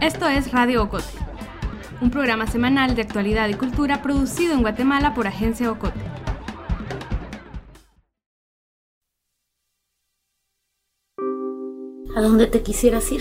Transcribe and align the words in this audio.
Esto 0.00 0.26
es 0.26 0.50
Radio 0.50 0.84
Ocote, 0.84 1.04
un 2.00 2.10
programa 2.10 2.46
semanal 2.46 2.94
de 2.94 3.02
actualidad 3.02 3.48
y 3.48 3.54
cultura 3.54 4.00
producido 4.00 4.54
en 4.54 4.62
Guatemala 4.62 5.12
por 5.14 5.26
Agencia 5.26 5.70
Ocote. 5.70 6.00
¿A 12.16 12.22
dónde 12.22 12.46
te 12.46 12.62
quisieras 12.62 13.12
ir? 13.12 13.20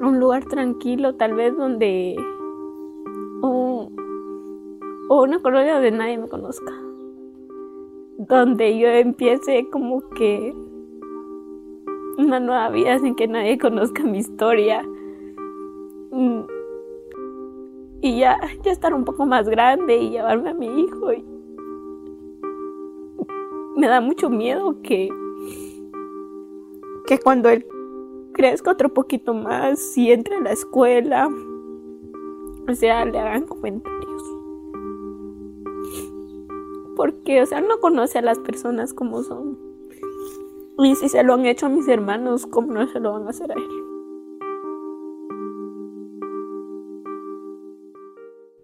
A 0.00 0.06
un 0.06 0.20
lugar 0.20 0.44
tranquilo, 0.44 1.16
tal 1.16 1.34
vez 1.34 1.56
donde... 1.56 2.16
O, 3.42 3.90
o 5.08 5.22
una 5.22 5.40
colonia 5.40 5.74
donde 5.74 5.90
nadie 5.90 6.18
me 6.18 6.28
conozca. 6.28 6.83
Donde 8.28 8.78
yo 8.78 8.88
empiece 8.88 9.68
como 9.70 10.08
que 10.10 10.54
una 12.18 12.40
nueva 12.40 12.68
vida 12.70 12.98
sin 12.98 13.14
que 13.14 13.26
nadie 13.26 13.58
conozca 13.58 14.02
mi 14.02 14.18
historia. 14.18 14.82
Mm. 16.10 16.40
Y 18.02 18.18
ya, 18.18 18.38
ya 18.62 18.72
estar 18.72 18.92
un 18.94 19.04
poco 19.04 19.26
más 19.26 19.48
grande 19.48 19.96
y 19.96 20.10
llevarme 20.10 20.50
a 20.50 20.54
mi 20.54 20.66
hijo. 20.82 21.08
me 23.76 23.88
da 23.88 24.00
mucho 24.00 24.30
miedo 24.30 24.80
que, 24.82 25.08
que 27.06 27.18
cuando 27.18 27.48
él 27.48 27.66
crezca 28.32 28.72
otro 28.72 28.92
poquito 28.92 29.34
más 29.34 29.96
y 29.96 30.12
entre 30.12 30.36
a 30.36 30.40
la 30.40 30.52
escuela, 30.52 31.28
o 32.68 32.74
sea, 32.74 33.04
le 33.04 33.18
hagan 33.18 33.46
comentarios. 33.46 34.23
Porque, 36.96 37.42
o 37.42 37.46
sea, 37.46 37.60
no 37.60 37.80
conoce 37.80 38.18
a 38.18 38.22
las 38.22 38.38
personas 38.38 38.94
como 38.94 39.22
son. 39.22 39.58
Y 40.78 40.94
si 40.96 41.08
se 41.08 41.22
lo 41.22 41.34
han 41.34 41.46
hecho 41.46 41.66
a 41.66 41.68
mis 41.68 41.88
hermanos, 41.88 42.46
¿cómo 42.46 42.72
no 42.72 42.86
se 42.88 43.00
lo 43.00 43.12
van 43.12 43.26
a 43.26 43.30
hacer 43.30 43.50
a 43.52 43.54
él? 43.54 43.84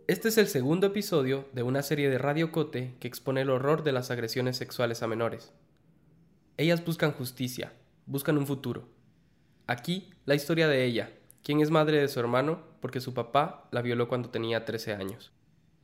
Este 0.07 0.29
es 0.29 0.39
el 0.39 0.49
segundo 0.49 0.89
episodio 0.89 1.45
de 1.53 1.63
una 1.63 1.83
serie 1.83 2.11
de 2.11 2.19
Radio 2.19 2.51
Cote 2.51 2.97
que 2.99 3.07
expone 3.07 3.43
el 3.43 3.51
horror 3.51 3.85
de 3.85 3.93
las 3.93 4.11
agresiones 4.11 4.57
sexuales 4.57 5.05
a 5.05 5.07
menores. 5.07 5.53
Ellas 6.57 6.85
buscan 6.85 7.13
justicia, 7.13 7.73
buscan 8.07 8.37
un 8.37 8.47
futuro. 8.47 8.89
Aquí 9.69 10.11
la 10.25 10.35
historia 10.35 10.67
de 10.67 10.85
ella, 10.85 11.13
quien 11.45 11.61
es 11.61 11.71
madre 11.71 12.01
de 12.01 12.09
su 12.09 12.19
hermano 12.19 12.59
porque 12.81 13.01
su 13.01 13.15
papá 13.15 13.69
la 13.71 13.83
violó 13.83 14.09
cuando 14.09 14.31
tenía 14.31 14.65
13 14.65 14.95
años. 14.95 15.33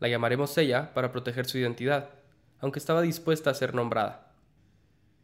La 0.00 0.08
llamaremos 0.08 0.58
ella 0.58 0.92
para 0.92 1.12
proteger 1.12 1.46
su 1.46 1.58
identidad, 1.58 2.10
aunque 2.60 2.78
estaba 2.78 3.02
dispuesta 3.02 3.50
a 3.50 3.54
ser 3.54 3.74
nombrada. 3.74 4.32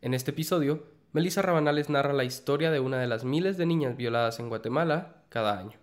En 0.00 0.14
este 0.14 0.32
episodio, 0.32 0.84
Melissa 1.12 1.42
Rabanales 1.42 1.90
narra 1.90 2.12
la 2.12 2.24
historia 2.24 2.70
de 2.70 2.80
una 2.80 2.98
de 2.98 3.06
las 3.06 3.24
miles 3.24 3.56
de 3.56 3.66
niñas 3.66 3.96
violadas 3.96 4.40
en 4.40 4.48
Guatemala 4.48 5.22
cada 5.28 5.58
año. 5.58 5.78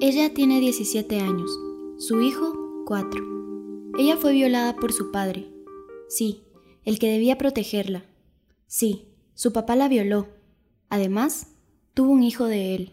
Ella 0.00 0.34
tiene 0.34 0.58
17 0.58 1.20
años, 1.20 1.50
su 1.98 2.20
hijo 2.20 2.84
4. 2.86 3.24
Ella 3.98 4.16
fue 4.16 4.32
violada 4.32 4.74
por 4.74 4.92
su 4.92 5.12
padre. 5.12 5.48
Sí, 6.08 6.42
el 6.84 6.98
que 6.98 7.08
debía 7.08 7.38
protegerla. 7.38 8.04
Sí, 8.66 9.06
su 9.34 9.52
papá 9.52 9.76
la 9.76 9.88
violó. 9.88 10.26
Además, 10.88 11.54
tuvo 11.94 12.10
un 12.10 12.22
hijo 12.22 12.46
de 12.46 12.74
él. 12.74 12.92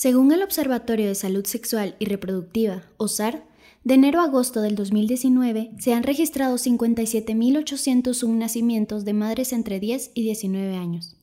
Según 0.00 0.30
el 0.30 0.44
Observatorio 0.44 1.08
de 1.08 1.16
Salud 1.16 1.44
Sexual 1.44 1.96
y 1.98 2.04
Reproductiva, 2.04 2.84
OSAR, 2.98 3.44
de 3.82 3.94
enero 3.94 4.20
a 4.20 4.26
agosto 4.26 4.60
del 4.60 4.76
2019 4.76 5.72
se 5.80 5.92
han 5.92 6.04
registrado 6.04 6.54
57.801 6.54 8.28
nacimientos 8.28 9.04
de 9.04 9.12
madres 9.12 9.52
entre 9.52 9.80
10 9.80 10.12
y 10.14 10.22
19 10.22 10.76
años. 10.76 11.16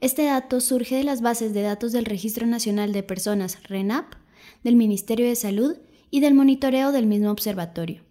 Este 0.00 0.24
dato 0.24 0.60
surge 0.60 0.96
de 0.96 1.04
las 1.04 1.22
bases 1.22 1.54
de 1.54 1.62
datos 1.62 1.92
del 1.92 2.04
Registro 2.04 2.46
Nacional 2.46 2.92
de 2.92 3.02
Personas 3.02 3.62
RENAP, 3.62 4.12
del 4.62 4.76
Ministerio 4.76 5.26
de 5.26 5.34
Salud 5.34 5.78
y 6.10 6.20
del 6.20 6.34
monitoreo 6.34 6.92
del 6.92 7.06
mismo 7.06 7.30
observatorio. 7.30 8.04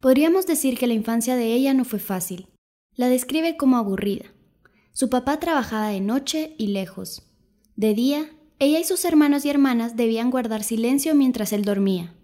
Podríamos 0.00 0.46
decir 0.46 0.78
que 0.78 0.86
la 0.86 0.94
infancia 0.94 1.36
de 1.36 1.52
ella 1.52 1.74
no 1.74 1.84
fue 1.84 1.98
fácil. 1.98 2.48
La 2.94 3.10
describe 3.10 3.58
como 3.58 3.76
aburrida. 3.76 4.32
Su 4.94 5.10
papá 5.10 5.38
trabajaba 5.38 5.88
de 5.88 6.00
noche 6.00 6.54
y 6.56 6.68
lejos. 6.68 7.26
De 7.76 7.92
día, 7.92 8.30
ella 8.58 8.78
y 8.78 8.84
sus 8.84 9.04
hermanos 9.04 9.44
y 9.44 9.50
hermanas 9.50 9.96
debían 9.96 10.30
guardar 10.30 10.62
silencio 10.62 11.14
mientras 11.14 11.52
él 11.52 11.62
dormía. 11.62 12.14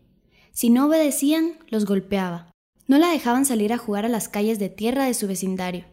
Si 0.53 0.71
no 0.71 0.87
obedecían, 0.87 1.59
los 1.69 1.85
golpeaba. 1.85 2.51
No 2.89 2.97
la 2.97 3.09
dejaban 3.09 3.45
salir 3.45 3.71
a 3.75 3.77
jugar 3.77 4.07
a 4.07 4.09
las 4.09 4.31
calles 4.31 4.59
de 4.59 4.71
tierra 4.71 5.05
de 5.05 5.13
su 5.13 5.27
vecindario. 5.29 5.85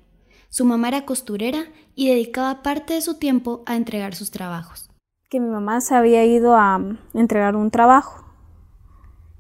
Su 0.48 0.64
mamá 0.64 0.88
era 0.88 1.06
costurera 1.06 1.66
y 1.94 2.08
dedicaba 2.08 2.64
parte 2.64 2.94
de 2.94 3.02
su 3.02 3.20
tiempo 3.20 3.64
a 3.66 3.76
entregar 3.76 4.16
sus 4.16 4.32
trabajos. 4.32 4.90
Que 5.30 5.42
mi 5.42 5.50
mamá 5.50 5.82
se 5.82 5.94
había 5.94 6.24
ido 6.24 6.56
a 6.56 6.78
mm, 6.78 6.98
entregar 7.16 7.58
un 7.58 7.70
trabajo 7.70 8.24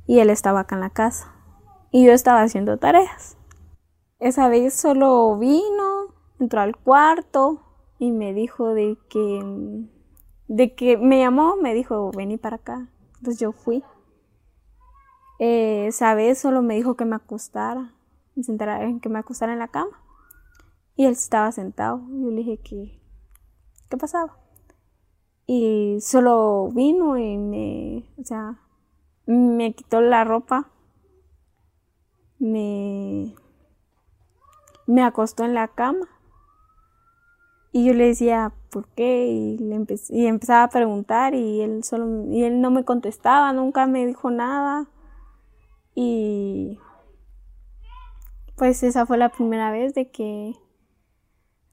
y 0.05 0.19
él 0.19 0.29
estaba 0.29 0.61
acá 0.61 0.75
en 0.75 0.81
la 0.81 0.89
casa 0.89 1.33
y 1.91 2.05
yo 2.05 2.11
estaba 2.11 2.41
haciendo 2.41 2.77
tareas. 2.77 3.37
Esa 4.19 4.49
vez 4.49 4.73
solo 4.73 5.37
vino, 5.37 6.13
entró 6.41 6.59
al 6.59 6.75
cuarto 6.75 7.61
y 7.99 8.11
me 8.11 8.33
dijo 8.33 8.73
de 8.73 8.97
que 9.09 9.41
mm, 9.41 9.98
de 10.49 10.73
que 10.73 10.97
me 10.97 11.19
llamó, 11.19 11.55
me 11.55 11.73
dijo, 11.75 12.11
vení 12.11 12.37
para 12.37 12.57
acá. 12.57 12.89
Entonces 13.17 13.39
yo 13.39 13.51
fui. 13.53 13.83
Eh, 15.37 15.91
solo 16.35 16.61
me 16.61 16.75
dijo 16.75 16.95
que 16.95 17.05
me 17.05 17.15
acostara, 17.15 17.93
que 18.35 19.09
me 19.09 19.19
acostara 19.19 19.53
en 19.53 19.59
la 19.59 19.67
cama. 19.69 20.03
Y 20.95 21.05
él 21.05 21.11
estaba 21.11 21.51
sentado. 21.51 22.01
Yo 22.09 22.31
le 22.31 22.37
dije 22.37 22.57
que, 22.57 22.99
¿qué 23.89 23.97
pasaba? 23.97 24.37
Y 25.45 25.99
solo 26.01 26.69
vino 26.73 27.17
y 27.17 27.37
me, 27.37 28.09
o 28.17 28.23
sea, 28.23 28.59
me 29.27 29.73
quitó 29.75 30.01
la 30.01 30.23
ropa, 30.23 30.69
me, 32.39 33.35
me 34.87 35.03
acostó 35.03 35.45
en 35.45 35.53
la 35.53 35.67
cama. 35.67 36.07
Y 37.79 37.85
yo 37.85 37.93
le 37.93 38.07
decía, 38.07 38.51
¿por 38.71 38.89
qué? 38.89 39.27
Y, 39.27 39.57
le 39.57 39.85
y 40.09 40.25
empezaba 40.25 40.63
a 40.63 40.69
preguntar 40.69 41.33
y 41.33 41.61
él, 41.61 41.85
solo, 41.85 42.25
y 42.29 42.43
él 42.43 42.59
no 42.59 42.71
me 42.71 42.83
contestaba, 42.83 43.53
nunca 43.53 43.87
me 43.87 44.05
dijo 44.05 44.31
nada. 44.31 44.89
Y 45.95 46.77
pues 48.57 48.83
esa 48.83 49.05
fue 49.05 49.17
la 49.17 49.29
primera 49.29 49.71
vez 49.71 49.93
de 49.93 50.11
que 50.11 50.55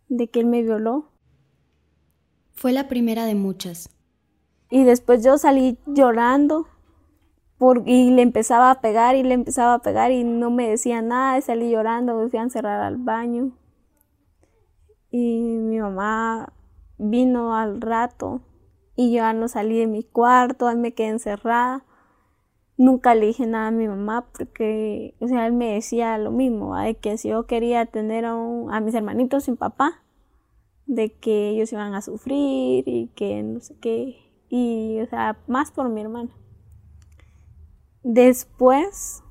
de 0.09 0.31
que 0.31 0.39
él 0.39 0.47
me 0.47 0.63
violó. 0.63 1.11
Fue 2.53 2.71
la 2.71 2.87
primera 2.87 3.27
de 3.27 3.35
muchas. 3.35 3.91
Y 4.71 4.85
después 4.85 5.25
yo 5.25 5.39
salí 5.39 5.77
llorando 5.87 6.69
por, 7.59 7.83
y 7.85 8.11
le 8.11 8.23
empezaba 8.23 8.71
a 8.71 8.81
pegar 8.81 9.17
y 9.17 9.25
le 9.25 9.35
empezaba 9.35 9.75
a 9.75 9.83
pegar 9.83 10.13
y 10.13 10.23
no 10.23 10.53
me 10.53 10.71
decía 10.71 11.03
nada, 11.03 11.37
y 11.37 11.43
salí 11.43 11.69
llorando, 11.69 12.15
me 12.15 12.29
fui 12.29 12.39
a 12.39 12.43
encerrar 12.43 12.81
al 12.81 12.97
baño. 12.97 13.51
Y 15.19 15.41
mi 15.41 15.81
mamá 15.81 16.53
vino 16.99 17.57
al 17.57 17.81
rato 17.81 18.43
y 18.97 19.13
yo 19.13 19.23
ya 19.23 19.33
no 19.33 19.49
salí 19.49 19.79
de 19.79 19.87
mi 19.87 20.03
cuarto, 20.03 20.69
ahí 20.69 20.77
me 20.77 20.93
quedé 20.93 21.09
encerrada. 21.09 21.87
Nunca 22.77 23.15
le 23.15 23.25
dije 23.25 23.47
nada 23.47 23.69
a 23.69 23.71
mi 23.71 23.89
mamá 23.89 24.27
porque, 24.37 25.15
o 25.21 25.27
sea, 25.27 25.47
él 25.47 25.55
me 25.55 25.73
decía 25.73 26.19
lo 26.19 26.33
mismo, 26.33 26.77
de 26.77 26.97
que 26.97 27.17
si 27.17 27.31
yo 27.31 27.47
quería 27.47 27.87
tener 27.87 28.27
a, 28.27 28.37
mis 28.83 28.95
hermanitos 28.95 29.45
sin 29.45 29.57
papá, 29.57 30.03
de 30.85 31.11
que 31.15 31.49
ellos 31.49 31.73
iban 31.73 31.95
a 31.95 32.03
sufrir 32.03 32.87
y 32.87 33.11
que 33.15 33.43
no 33.43 33.61
sé 33.61 33.75
qué, 33.81 34.19
y, 34.51 35.01
o 35.01 35.07
sea, 35.07 35.39
más 35.47 35.71
por 35.71 35.89
mi 35.89 36.03
hermana. 36.03 36.31
Después 38.03 39.23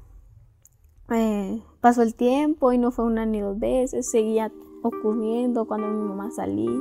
eh, 1.11 1.61
pasó 1.79 2.01
el 2.01 2.15
tiempo 2.15 2.73
y 2.73 2.79
no 2.79 2.89
fue 2.91 3.05
una 3.05 3.27
ni 3.27 3.41
dos 3.41 3.59
veces, 3.59 4.09
seguía 4.09 4.51
ocurriendo 4.87 5.65
cuando 5.65 5.87
mi 5.87 6.03
mamá 6.03 6.31
salía. 6.31 6.71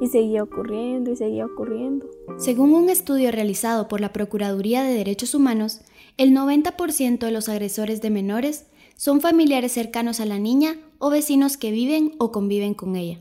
Y 0.00 0.08
seguía 0.08 0.42
ocurriendo 0.42 1.12
y 1.12 1.16
seguía 1.16 1.46
ocurriendo. 1.46 2.06
Según 2.38 2.72
un 2.72 2.88
estudio 2.88 3.30
realizado 3.30 3.88
por 3.88 4.00
la 4.00 4.12
Procuraduría 4.12 4.82
de 4.82 4.94
Derechos 4.94 5.34
Humanos, 5.34 5.80
el 6.16 6.32
90% 6.32 7.18
de 7.18 7.30
los 7.30 7.48
agresores 7.48 8.00
de 8.00 8.10
menores 8.10 8.66
son 8.96 9.20
familiares 9.20 9.72
cercanos 9.72 10.20
a 10.20 10.26
la 10.26 10.38
niña 10.38 10.76
o 10.98 11.10
vecinos 11.10 11.56
que 11.56 11.70
viven 11.70 12.12
o 12.18 12.32
conviven 12.32 12.74
con 12.74 12.96
ella. 12.96 13.18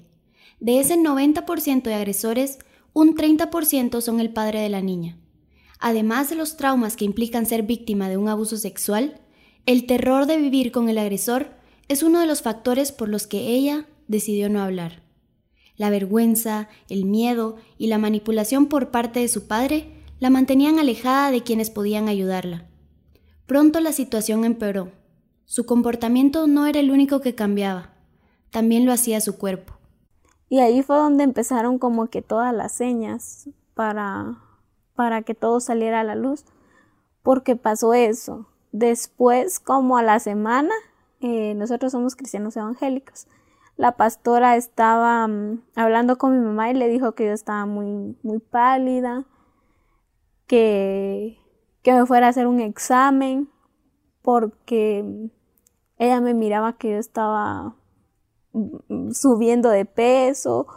De 0.60 0.80
ese 0.80 0.98
90% 0.98 1.84
de 1.84 1.94
agresores, 1.94 2.60
un 2.94 3.16
30% 3.16 4.02
son 4.02 4.20
el 4.20 4.32
padre 4.32 4.60
de 4.60 4.70
la 4.70 4.82
niña. 4.82 5.18
Además 5.80 6.30
de 6.30 6.36
los 6.36 6.58
traumas 6.58 6.96
que 6.96 7.06
implican 7.06 7.46
ser 7.46 7.64
víctima 7.64 8.08
de 8.08 8.18
un 8.18 8.30
abuso 8.30 8.58
sexual, 8.58 9.20
el 9.66 9.86
terror 9.86 10.26
de 10.28 10.38
vivir 10.38 10.72
con 10.72 10.90
el 10.90 10.98
agresor 10.98 11.52
es 11.94 12.04
uno 12.04 12.20
de 12.20 12.26
los 12.26 12.42
factores 12.42 12.92
por 12.92 13.08
los 13.08 13.28
que 13.28 13.48
ella 13.50 13.86
decidió 14.08 14.50
no 14.50 14.62
hablar. 14.62 15.04
La 15.76 15.90
vergüenza, 15.90 16.68
el 16.90 17.06
miedo 17.06 17.56
y 17.78 17.88
la 17.88 17.98
manipulación 17.98 18.68
por 18.68 18.92
parte 18.92 19.20
de 19.20 19.28
su 19.28 19.48
padre 19.48 20.04
la 20.20 20.30
mantenían 20.30 20.80
alejada 20.80 21.32
de 21.32 21.44
quienes 21.44 21.70
podían 21.70 22.08
ayudarla. 22.08 22.68
Pronto 23.46 23.80
la 23.80 23.92
situación 23.92 24.46
empeoró. 24.46 24.92
Su 25.46 25.66
comportamiento 25.66 26.48
no 26.48 26.66
era 26.66 26.80
el 26.80 26.92
único 26.92 27.22
que 27.22 27.36
cambiaba, 27.36 27.94
también 28.50 28.86
lo 28.86 28.92
hacía 28.92 29.20
su 29.22 29.38
cuerpo. 29.38 29.74
Y 30.50 30.60
ahí 30.60 30.84
fue 30.84 30.98
donde 30.98 31.24
empezaron 31.24 31.80
como 31.80 32.08
que 32.08 32.22
todas 32.22 32.54
las 32.54 32.72
señas 32.72 33.50
para, 33.74 34.38
para 34.96 35.24
que 35.24 35.34
todo 35.36 35.60
saliera 35.60 36.02
a 36.02 36.04
la 36.04 36.16
luz, 36.16 36.46
porque 37.22 37.56
pasó 37.56 37.94
eso. 37.94 38.48
Después, 38.72 39.60
como 39.60 39.98
a 39.98 40.04
la 40.04 40.20
semana, 40.20 40.74
eh, 41.24 41.56
nosotros 41.56 41.92
somos 41.92 42.16
cristianos 42.16 42.56
evangélicos, 42.58 43.28
la 43.78 43.98
pastora 43.98 44.56
estaba 44.56 45.28
mm, 45.28 45.64
hablando 45.76 46.18
con 46.18 46.38
mi 46.38 46.46
mamá 46.46 46.70
y 46.70 46.74
le 46.76 46.88
dijo 46.88 47.14
que 47.14 47.26
yo 47.26 47.32
estaba 47.32 47.66
muy, 47.66 48.18
muy 48.22 48.40
pálida, 48.40 49.26
que, 50.48 51.40
que 51.82 51.94
me 51.94 52.06
fuera 52.06 52.28
a 52.28 52.30
hacer 52.30 52.48
un 52.48 52.60
examen, 52.60 53.50
porque 54.22 55.30
ella 55.98 56.22
me 56.22 56.34
miraba 56.34 56.74
que 56.74 56.92
yo 56.92 56.98
estaba 56.98 57.76
mm, 58.54 59.12
subiendo 59.12 59.70
de 59.70 59.86
peso 59.86 60.68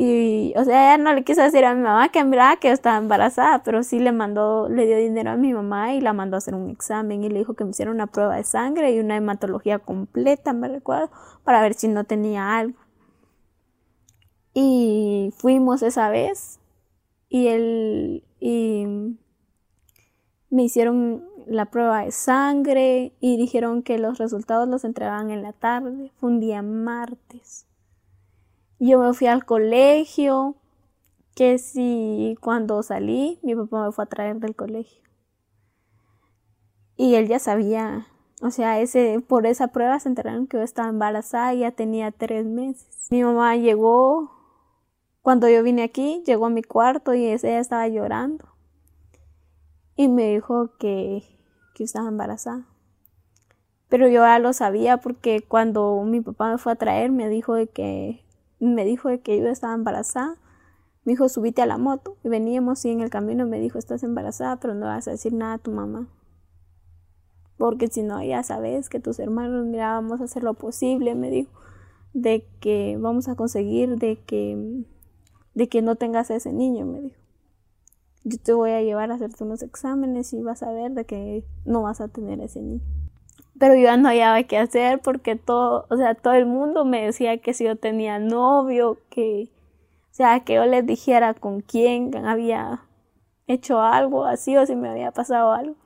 y, 0.00 0.54
o 0.56 0.64
sea, 0.64 0.94
ella 0.94 1.02
no 1.02 1.12
le 1.12 1.24
quiso 1.24 1.42
decir 1.42 1.64
a 1.64 1.74
mi 1.74 1.82
mamá 1.82 2.10
que 2.10 2.22
miraba 2.22 2.54
que 2.54 2.70
estaba 2.70 2.98
embarazada, 2.98 3.64
pero 3.64 3.82
sí 3.82 3.98
le 3.98 4.12
mandó, 4.12 4.68
le 4.68 4.86
dio 4.86 4.96
dinero 4.96 5.32
a 5.32 5.36
mi 5.36 5.52
mamá 5.52 5.92
y 5.92 6.00
la 6.00 6.12
mandó 6.12 6.36
a 6.36 6.38
hacer 6.38 6.54
un 6.54 6.70
examen 6.70 7.24
y 7.24 7.28
le 7.28 7.40
dijo 7.40 7.54
que 7.54 7.64
me 7.64 7.70
hiciera 7.70 7.90
una 7.90 8.06
prueba 8.06 8.36
de 8.36 8.44
sangre 8.44 8.92
y 8.92 9.00
una 9.00 9.16
hematología 9.16 9.80
completa, 9.80 10.52
me 10.52 10.68
recuerdo, 10.68 11.10
para 11.42 11.60
ver 11.62 11.74
si 11.74 11.88
no 11.88 12.04
tenía 12.04 12.56
algo. 12.58 12.78
Y 14.54 15.34
fuimos 15.36 15.82
esa 15.82 16.10
vez 16.10 16.60
y 17.28 17.48
él, 17.48 18.24
y 18.38 18.86
me 20.48 20.62
hicieron 20.62 21.24
la 21.48 21.72
prueba 21.72 22.04
de 22.04 22.12
sangre 22.12 23.14
y 23.18 23.36
dijeron 23.36 23.82
que 23.82 23.98
los 23.98 24.18
resultados 24.18 24.68
los 24.68 24.84
entregaban 24.84 25.32
en 25.32 25.42
la 25.42 25.54
tarde. 25.54 26.12
Fue 26.18 26.30
un 26.30 26.38
día 26.38 26.62
martes. 26.62 27.67
Yo 28.78 29.00
me 29.00 29.12
fui 29.12 29.26
al 29.26 29.44
colegio, 29.44 30.54
que 31.34 31.58
si 31.58 32.36
cuando 32.40 32.82
salí 32.82 33.38
mi 33.42 33.54
papá 33.54 33.86
me 33.86 33.92
fue 33.92 34.04
a 34.04 34.08
traer 34.08 34.40
del 34.40 34.56
colegio. 34.56 35.02
Y 36.96 37.14
él 37.14 37.28
ya 37.28 37.38
sabía, 37.38 38.08
o 38.42 38.50
sea, 38.50 38.80
ese, 38.80 39.20
por 39.20 39.46
esa 39.46 39.68
prueba 39.68 40.00
se 40.00 40.08
enteraron 40.08 40.48
que 40.48 40.56
yo 40.56 40.64
estaba 40.64 40.88
embarazada 40.88 41.54
y 41.54 41.60
ya 41.60 41.70
tenía 41.70 42.10
tres 42.10 42.44
meses. 42.44 43.06
Mi 43.10 43.22
mamá 43.22 43.56
llegó, 43.56 44.32
cuando 45.22 45.48
yo 45.48 45.62
vine 45.62 45.84
aquí, 45.84 46.24
llegó 46.26 46.46
a 46.46 46.50
mi 46.50 46.62
cuarto 46.62 47.14
y 47.14 47.26
ella 47.26 47.60
estaba 47.60 47.86
llorando. 47.86 48.46
Y 49.94 50.08
me 50.08 50.34
dijo 50.34 50.76
que, 50.78 51.22
que 51.74 51.84
estaba 51.84 52.08
embarazada. 52.08 52.66
Pero 53.88 54.08
yo 54.08 54.22
ya 54.22 54.40
lo 54.40 54.52
sabía 54.52 54.96
porque 54.96 55.40
cuando 55.40 56.02
mi 56.04 56.20
papá 56.20 56.50
me 56.50 56.58
fue 56.58 56.72
a 56.72 56.76
traer 56.76 57.10
me 57.10 57.28
dijo 57.28 57.54
de 57.54 57.68
que 57.68 58.27
me 58.60 58.84
dijo 58.84 59.08
que 59.22 59.38
yo 59.38 59.48
estaba 59.48 59.74
embarazada. 59.74 60.36
Me 61.04 61.12
dijo, 61.12 61.28
subite 61.28 61.62
a 61.62 61.66
la 61.66 61.78
moto. 61.78 62.16
Y 62.24 62.28
veníamos 62.28 62.84
y 62.84 62.90
en 62.90 63.00
el 63.00 63.10
camino 63.10 63.46
me 63.46 63.60
dijo, 63.60 63.78
estás 63.78 64.02
embarazada, 64.02 64.56
pero 64.56 64.74
no 64.74 64.86
vas 64.86 65.08
a 65.08 65.12
decir 65.12 65.32
nada 65.32 65.54
a 65.54 65.58
tu 65.58 65.70
mamá. 65.70 66.08
Porque 67.56 67.88
si 67.88 68.02
no, 68.02 68.22
ya 68.22 68.42
sabes 68.42 68.88
que 68.88 69.00
tus 69.00 69.18
hermanos, 69.18 69.66
mira, 69.66 69.92
vamos 69.92 70.20
a 70.20 70.24
hacer 70.24 70.44
lo 70.44 70.54
posible, 70.54 71.14
me 71.14 71.30
dijo, 71.30 71.50
de 72.12 72.46
que 72.60 72.96
vamos 73.00 73.28
a 73.28 73.34
conseguir 73.34 73.96
de 73.96 74.16
que, 74.16 74.84
de 75.54 75.68
que 75.68 75.82
no 75.82 75.96
tengas 75.96 76.30
a 76.30 76.36
ese 76.36 76.52
niño, 76.52 76.86
me 76.86 77.00
dijo. 77.00 77.16
Yo 78.24 78.38
te 78.38 78.52
voy 78.52 78.70
a 78.70 78.82
llevar 78.82 79.10
a 79.10 79.14
hacerte 79.14 79.42
unos 79.42 79.62
exámenes 79.62 80.32
y 80.32 80.42
vas 80.42 80.62
a 80.62 80.70
ver 80.70 80.92
de 80.92 81.04
que 81.04 81.44
no 81.64 81.82
vas 81.82 82.00
a 82.00 82.08
tener 82.08 82.40
a 82.40 82.44
ese 82.44 82.60
niño 82.60 82.82
pero 83.58 83.74
yo 83.74 83.96
no 83.96 84.08
hallaba 84.08 84.42
qué 84.44 84.58
hacer 84.58 85.00
porque 85.00 85.36
todo, 85.36 85.86
o 85.90 85.96
sea, 85.96 86.14
todo 86.14 86.34
el 86.34 86.46
mundo 86.46 86.84
me 86.84 87.04
decía 87.04 87.38
que 87.38 87.54
si 87.54 87.64
yo 87.64 87.76
tenía 87.76 88.18
novio, 88.18 88.98
que, 89.10 89.50
o 90.10 90.14
sea, 90.14 90.40
que 90.40 90.54
yo 90.54 90.66
les 90.66 90.86
dijera 90.86 91.34
con 91.34 91.60
quién 91.60 92.14
había 92.26 92.84
hecho 93.46 93.80
algo 93.80 94.24
así 94.24 94.56
o 94.56 94.66
si 94.66 94.76
me 94.76 94.88
había 94.88 95.10
pasado 95.12 95.52
algo. 95.52 95.76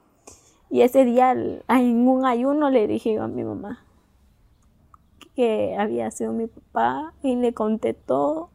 Y 0.71 0.83
ese 0.83 1.05
día 1.05 1.33
en 1.33 2.09
un 2.09 2.25
ayuno 2.25 2.71
le 2.71 2.87
dije 2.87 3.19
a 3.19 3.27
mi 3.27 3.45
mamá 3.45 3.85
que 5.35 5.77
había 5.79 6.11
sido 6.11 6.33
mi 6.33 6.47
papá 6.47 7.15
y 7.23 7.37
le 7.37 7.55
conté 7.55 7.95
todo. 7.95 8.51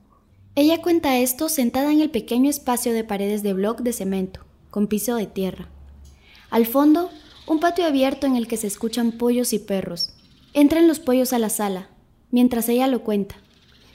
Ella 0.56 0.82
cuenta 0.82 1.18
esto 1.18 1.50
sentada 1.50 1.92
en 1.92 2.02
el 2.02 2.10
pequeño 2.10 2.50
espacio 2.50 2.94
de 2.94 3.04
paredes 3.04 3.44
de 3.44 3.54
bloc 3.54 3.82
de 3.82 3.94
cemento, 3.94 4.42
con 4.72 4.88
piso 4.88 5.16
de 5.16 5.28
tierra. 5.28 5.70
Al 6.50 6.66
fondo, 6.66 7.10
un 7.48 7.62
patio 7.62 7.86
abierto 7.86 8.28
en 8.28 8.36
el 8.36 8.46
que 8.46 8.58
se 8.58 8.68
escuchan 8.68 9.14
pollos 9.14 9.54
y 9.54 9.60
perros. 9.60 10.10
Entran 10.54 10.88
los 10.88 11.00
pollos 11.00 11.32
a 11.32 11.40
la 11.40 11.50
sala, 11.50 11.90
mientras 12.30 12.68
ella 12.68 12.88
lo 12.88 13.04
cuenta. 13.04 13.36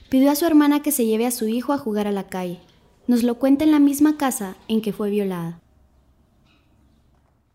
Pidió 0.09 0.31
a 0.31 0.35
su 0.35 0.47
hermana 0.47 0.83
que 0.83 0.91
se 0.91 1.05
lleve 1.05 1.27
a 1.27 1.31
su 1.31 1.49
hijo 1.49 1.75
a 1.75 1.79
jugar 1.79 2.07
a 2.07 2.13
la 2.13 2.29
calle. 2.29 2.61
Nos 3.07 3.23
lo 3.23 3.39
cuenta 3.39 3.65
en 3.65 3.71
la 3.71 3.79
misma 3.79 4.17
casa 4.17 4.57
en 4.69 4.81
que 4.81 4.95
fue 4.95 5.11
violada. 5.11 5.61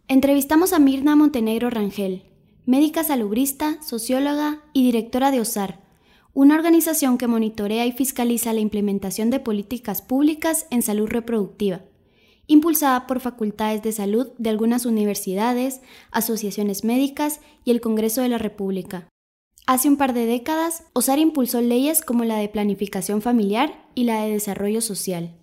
Entrevistamos 0.07 0.71
a 0.71 0.79
Mirna 0.79 1.15
Montenegro 1.15 1.71
Rangel, 1.71 2.23
médica 2.65 3.03
salubrista, 3.03 3.81
socióloga 3.81 4.61
y 4.73 4.83
directora 4.83 5.31
de 5.31 5.41
OSAR, 5.41 5.79
una 6.33 6.55
organización 6.55 7.17
que 7.17 7.25
monitorea 7.25 7.87
y 7.87 7.91
fiscaliza 7.91 8.53
la 8.53 8.59
implementación 8.59 9.31
de 9.31 9.39
políticas 9.39 10.03
públicas 10.03 10.67
en 10.69 10.83
salud 10.83 11.07
reproductiva 11.07 11.81
impulsada 12.47 13.07
por 13.07 13.19
facultades 13.19 13.81
de 13.83 13.91
salud 13.91 14.29
de 14.37 14.49
algunas 14.49 14.85
universidades, 14.85 15.81
asociaciones 16.11 16.83
médicas 16.83 17.41
y 17.63 17.71
el 17.71 17.81
Congreso 17.81 18.21
de 18.21 18.29
la 18.29 18.37
República. 18.37 19.07
Hace 19.65 19.89
un 19.89 19.97
par 19.97 20.13
de 20.13 20.25
décadas, 20.25 20.85
OSAR 20.93 21.19
impulsó 21.19 21.59
leyes 21.61 22.01
como 22.01 22.23
la 22.23 22.37
de 22.37 22.47
planificación 22.47 23.21
familiar 23.21 23.85
y 23.95 24.05
la 24.05 24.21
de 24.21 24.31
desarrollo 24.31 24.79
social. 24.79 25.35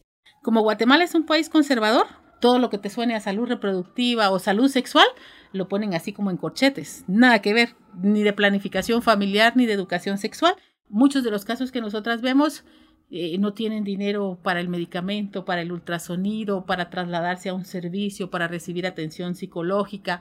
Como 0.42 0.62
Guatemala 0.62 1.04
es 1.04 1.14
un 1.14 1.26
país 1.26 1.50
conservador, 1.50 2.06
todo 2.40 2.58
lo 2.58 2.70
que 2.70 2.78
te 2.78 2.90
suene 2.90 3.14
a 3.14 3.20
salud 3.20 3.46
reproductiva 3.46 4.30
o 4.30 4.38
salud 4.38 4.68
sexual 4.68 5.06
lo 5.52 5.68
ponen 5.68 5.94
así 5.94 6.12
como 6.12 6.30
en 6.30 6.36
corchetes. 6.36 7.04
Nada 7.06 7.40
que 7.40 7.54
ver, 7.54 7.76
ni 8.02 8.22
de 8.22 8.32
planificación 8.32 9.02
familiar 9.02 9.56
ni 9.56 9.66
de 9.66 9.72
educación 9.72 10.18
sexual. 10.18 10.54
Muchos 10.88 11.24
de 11.24 11.30
los 11.30 11.44
casos 11.44 11.72
que 11.72 11.80
nosotras 11.80 12.20
vemos 12.20 12.64
eh, 13.10 13.36
no 13.38 13.52
tienen 13.52 13.84
dinero 13.84 14.38
para 14.42 14.60
el 14.60 14.68
medicamento, 14.68 15.44
para 15.44 15.62
el 15.62 15.72
ultrasonido, 15.72 16.66
para 16.66 16.90
trasladarse 16.90 17.48
a 17.48 17.54
un 17.54 17.64
servicio, 17.64 18.30
para 18.30 18.48
recibir 18.48 18.86
atención 18.86 19.34
psicológica 19.34 20.20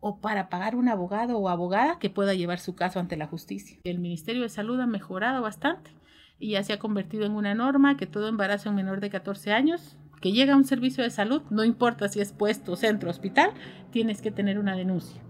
o 0.00 0.18
para 0.20 0.48
pagar 0.48 0.76
un 0.76 0.88
abogado 0.88 1.38
o 1.38 1.48
abogada 1.48 1.98
que 1.98 2.10
pueda 2.10 2.34
llevar 2.34 2.58
su 2.58 2.74
caso 2.74 3.00
ante 3.00 3.16
la 3.16 3.26
justicia. 3.26 3.78
El 3.84 3.98
Ministerio 3.98 4.42
de 4.42 4.48
Salud 4.48 4.80
ha 4.80 4.86
mejorado 4.86 5.42
bastante 5.42 5.90
y 6.38 6.52
ya 6.52 6.62
se 6.62 6.72
ha 6.72 6.78
convertido 6.78 7.24
en 7.26 7.32
una 7.32 7.54
norma 7.54 7.96
que 7.96 8.06
todo 8.06 8.28
embarazo 8.28 8.68
en 8.68 8.74
menor 8.74 9.00
de 9.00 9.10
14 9.10 9.52
años 9.52 9.96
que 10.20 10.32
llega 10.32 10.54
a 10.54 10.56
un 10.56 10.64
servicio 10.64 11.04
de 11.04 11.10
salud, 11.10 11.42
no 11.50 11.64
importa 11.64 12.08
si 12.08 12.20
es 12.20 12.32
puesto, 12.32 12.76
centro, 12.76 13.10
hospital, 13.10 13.50
tienes 13.90 14.22
que 14.22 14.30
tener 14.30 14.58
una 14.58 14.74
denuncia. 14.74 15.20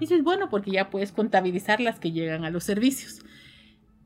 Y 0.00 0.04
eso 0.04 0.14
es 0.14 0.22
bueno 0.22 0.48
porque 0.48 0.70
ya 0.70 0.90
puedes 0.90 1.12
contabilizar 1.12 1.80
las 1.80 1.98
que 1.98 2.12
llegan 2.12 2.44
a 2.44 2.50
los 2.50 2.64
servicios. 2.64 3.20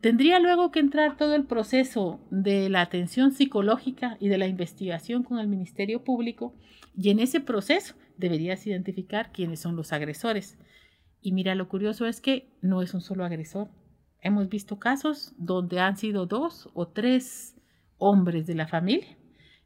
Tendría 0.01 0.39
luego 0.39 0.71
que 0.71 0.81
entrar 0.81 1.17
todo 1.17 1.35
el 1.35 1.45
proceso 1.45 2.21
de 2.31 2.71
la 2.71 2.81
atención 2.81 3.33
psicológica 3.33 4.17
y 4.19 4.29
de 4.29 4.39
la 4.39 4.47
investigación 4.47 5.23
con 5.23 5.39
el 5.39 5.47
Ministerio 5.47 6.05
Público 6.05 6.55
y 6.97 7.11
en 7.11 7.19
ese 7.21 7.41
proceso 7.41 7.95
deberías 8.17 8.67
identificar 8.67 9.31
quiénes 9.31 9.61
son 9.61 9.77
los 9.77 9.93
agresores. 9.93 10.59
Y 11.21 11.33
mira, 11.33 11.55
lo 11.55 11.69
curioso 11.69 12.07
es 12.07 12.23
que 12.23 12.49
no 12.63 12.81
es 12.81 12.95
un 12.95 13.03
solo 13.03 13.27
agresor. 13.27 13.69
Hemos 14.23 14.49
visto 14.49 14.79
casos 14.79 15.35
donde 15.37 15.81
han 15.81 15.99
sido 15.99 16.25
dos 16.25 16.71
o 16.73 16.89
tres 16.89 17.57
hombres 17.99 18.47
de 18.47 18.55
la 18.55 18.67
familia 18.67 19.19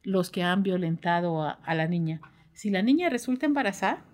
los 0.05 0.29
que 0.29 0.43
han 0.43 0.63
violentado 0.63 1.43
a, 1.43 1.75
la 1.75 1.87
niña. 1.87 2.21
Si 2.53 2.69
la 2.69 2.81
niña 2.81 3.09
resulta 3.09 3.45
embarazada, 3.45 4.05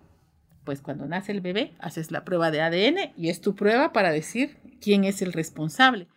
pues 0.63 0.81
cuando 0.81 1.05
nace 1.05 1.31
el 1.31 1.41
bebé 1.41 1.73
haces 1.79 2.11
la 2.11 2.23
prueba 2.23 2.49
de 2.49 2.61
ADN 2.61 3.13
y 3.17 3.29
es 3.29 3.41
tu 3.41 3.55
prueba 3.55 3.91
para 3.91 4.11
decir 4.11 4.57
quién 4.81 5.05
es 5.05 5.21
el 5.21 5.31
responsable. 5.31 6.07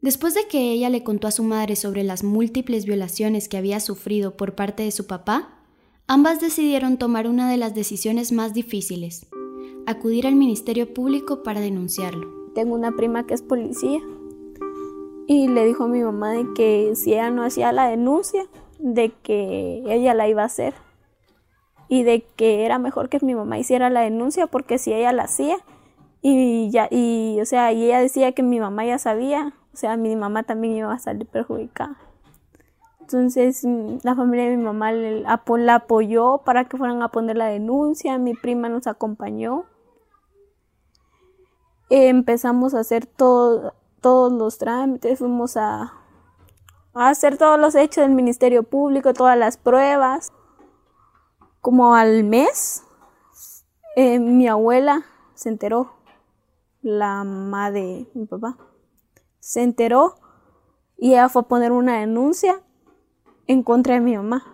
Después 0.00 0.34
de 0.34 0.48
que 0.48 0.72
ella 0.72 0.88
le 0.88 1.04
contó 1.04 1.28
a 1.28 1.32
su 1.32 1.44
madre 1.44 1.76
sobre 1.76 2.02
las 2.02 2.24
múltiples 2.24 2.86
violaciones 2.86 3.48
que 3.48 3.56
había 3.56 3.78
sufrido 3.78 4.36
por 4.36 4.54
parte 4.54 4.82
de 4.82 4.90
su 4.90 5.06
papá, 5.06 5.60
ambas 6.06 6.40
decidieron 6.40 6.96
tomar 6.96 7.28
una 7.28 7.50
de 7.50 7.56
las 7.56 7.74
decisiones 7.74 8.32
más 8.32 8.54
difíciles, 8.54 9.26
acudir 9.86 10.26
al 10.26 10.34
Ministerio 10.34 10.92
Público 10.92 11.42
para 11.42 11.60
denunciarlo. 11.60 12.50
Tengo 12.54 12.74
una 12.74 12.92
prima 12.92 13.26
que 13.26 13.34
es 13.34 13.42
policía 13.42 14.00
y 15.26 15.48
le 15.48 15.64
dijo 15.66 15.84
a 15.84 15.88
mi 15.88 16.02
mamá 16.02 16.32
de 16.32 16.46
que 16.54 16.92
si 16.96 17.12
ella 17.12 17.30
no 17.30 17.44
hacía 17.44 17.72
la 17.72 17.88
denuncia, 17.88 18.46
de 18.78 19.12
que 19.22 19.84
ella 19.86 20.14
la 20.14 20.28
iba 20.28 20.42
a 20.42 20.46
hacer 20.46 20.74
y 21.88 22.02
de 22.02 22.24
que 22.36 22.64
era 22.64 22.78
mejor 22.78 23.08
que 23.08 23.18
mi 23.22 23.34
mamá 23.34 23.58
hiciera 23.58 23.88
la 23.88 24.00
denuncia 24.00 24.46
porque 24.46 24.78
si 24.78 24.92
ella 24.92 25.12
la 25.12 25.24
hacía 25.24 25.58
y 26.22 26.70
ya 26.70 26.88
y 26.90 27.38
o 27.40 27.44
sea, 27.44 27.72
y 27.72 27.84
ella 27.84 28.00
decía 28.00 28.32
que 28.32 28.42
mi 28.42 28.60
mamá 28.60 28.84
ya 28.86 28.98
sabía, 28.98 29.54
o 29.74 29.76
sea, 29.76 29.96
mi 29.96 30.14
mamá 30.16 30.44
también 30.44 30.76
iba 30.76 30.92
a 30.92 30.98
salir 30.98 31.26
perjudicada. 31.26 31.96
Entonces 33.00 33.64
mm, 33.64 33.98
la 34.04 34.14
familia 34.14 34.48
de 34.48 34.56
mi 34.56 34.62
mamá 34.62 34.92
la 34.92 35.74
apoyó 35.74 36.38
para 36.38 36.64
que 36.64 36.78
fueran 36.78 37.02
a 37.02 37.08
poner 37.08 37.36
la 37.36 37.46
denuncia, 37.46 38.16
mi 38.18 38.34
prima 38.34 38.68
nos 38.68 38.86
acompañó. 38.86 39.64
empezamos 41.90 42.74
a 42.74 42.80
hacer 42.80 43.06
todos 43.06 44.32
los 44.32 44.58
trámites, 44.58 45.18
fuimos 45.18 45.56
a, 45.56 45.92
hacer 46.94 47.36
todos 47.36 47.58
los 47.58 47.74
hechos 47.74 48.02
del 48.04 48.14
Ministerio 48.14 48.62
Público, 48.62 49.12
todas 49.12 49.36
las 49.36 49.56
pruebas. 49.56 50.30
Como 51.60 51.94
al 51.94 52.24
mes, 52.24 52.84
eh, 53.96 54.18
mi 54.18 54.48
abuela 54.48 55.04
se 55.34 55.48
enteró, 55.48 55.92
la 56.82 57.24
mamá 57.24 57.70
de 57.70 58.08
mi 58.14 58.26
papá, 58.26 58.56
se 59.38 59.62
enteró 59.62 60.16
y 60.98 61.12
ella 61.12 61.28
fue 61.28 61.42
a 61.42 61.48
poner 61.48 61.72
una 61.72 62.00
denuncia 62.00 62.60
en 63.46 63.62
contra 63.62 63.94
de 63.94 64.00
mi 64.00 64.16
mamá, 64.16 64.44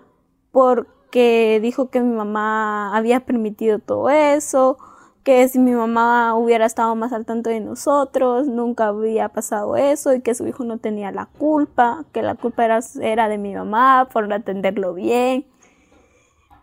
porque 0.51 1.59
dijo 1.63 1.91
que 1.91 2.01
mi 2.01 2.15
mamá 2.15 2.97
había 2.97 3.27
permitido 3.27 3.79
todo 3.79 4.11
eso, 4.11 4.79
que 5.25 5.47
si 5.49 5.59
mi 5.59 5.73
mamá 5.73 6.35
hubiera 6.37 6.65
estado 6.65 6.95
más 6.95 7.13
al 7.13 7.27
tanto 7.27 7.51
de 7.51 7.61
nosotros, 7.61 8.47
nunca 8.47 8.89
había 8.89 9.29
pasado 9.29 9.77
eso 9.77 10.15
y 10.15 10.23
que 10.23 10.35
su 10.35 10.47
hijo 10.47 10.65
no 10.65 10.79
tenía 10.79 11.13
la 11.13 11.27
culpa, 11.27 12.05
que 12.13 12.23
la 12.23 12.35
culpa 12.35 12.65
era, 12.65 12.81
era 13.01 13.29
de 13.29 13.37
mi 13.37 13.55
mamá 13.55 14.09
por 14.11 14.27
no 14.27 14.35
atenderlo 14.35 14.95
bien, 14.95 15.47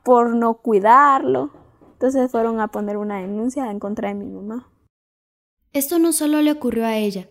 por 0.03 0.35
no 0.35 0.55
cuidarlo. 0.55 1.51
Entonces 1.93 2.31
fueron 2.31 2.59
a 2.59 2.69
poner 2.69 2.97
una 2.97 3.17
denuncia 3.17 3.69
en 3.69 3.79
contra 3.79 4.09
de 4.09 4.15
mi 4.15 4.25
mamá. 4.25 4.67
Esto 5.75 5.99
no 5.99 6.11
solo 6.11 6.41
le 6.41 6.51
ocurrió 6.51 6.87
a 6.87 6.97
ella, 6.97 7.27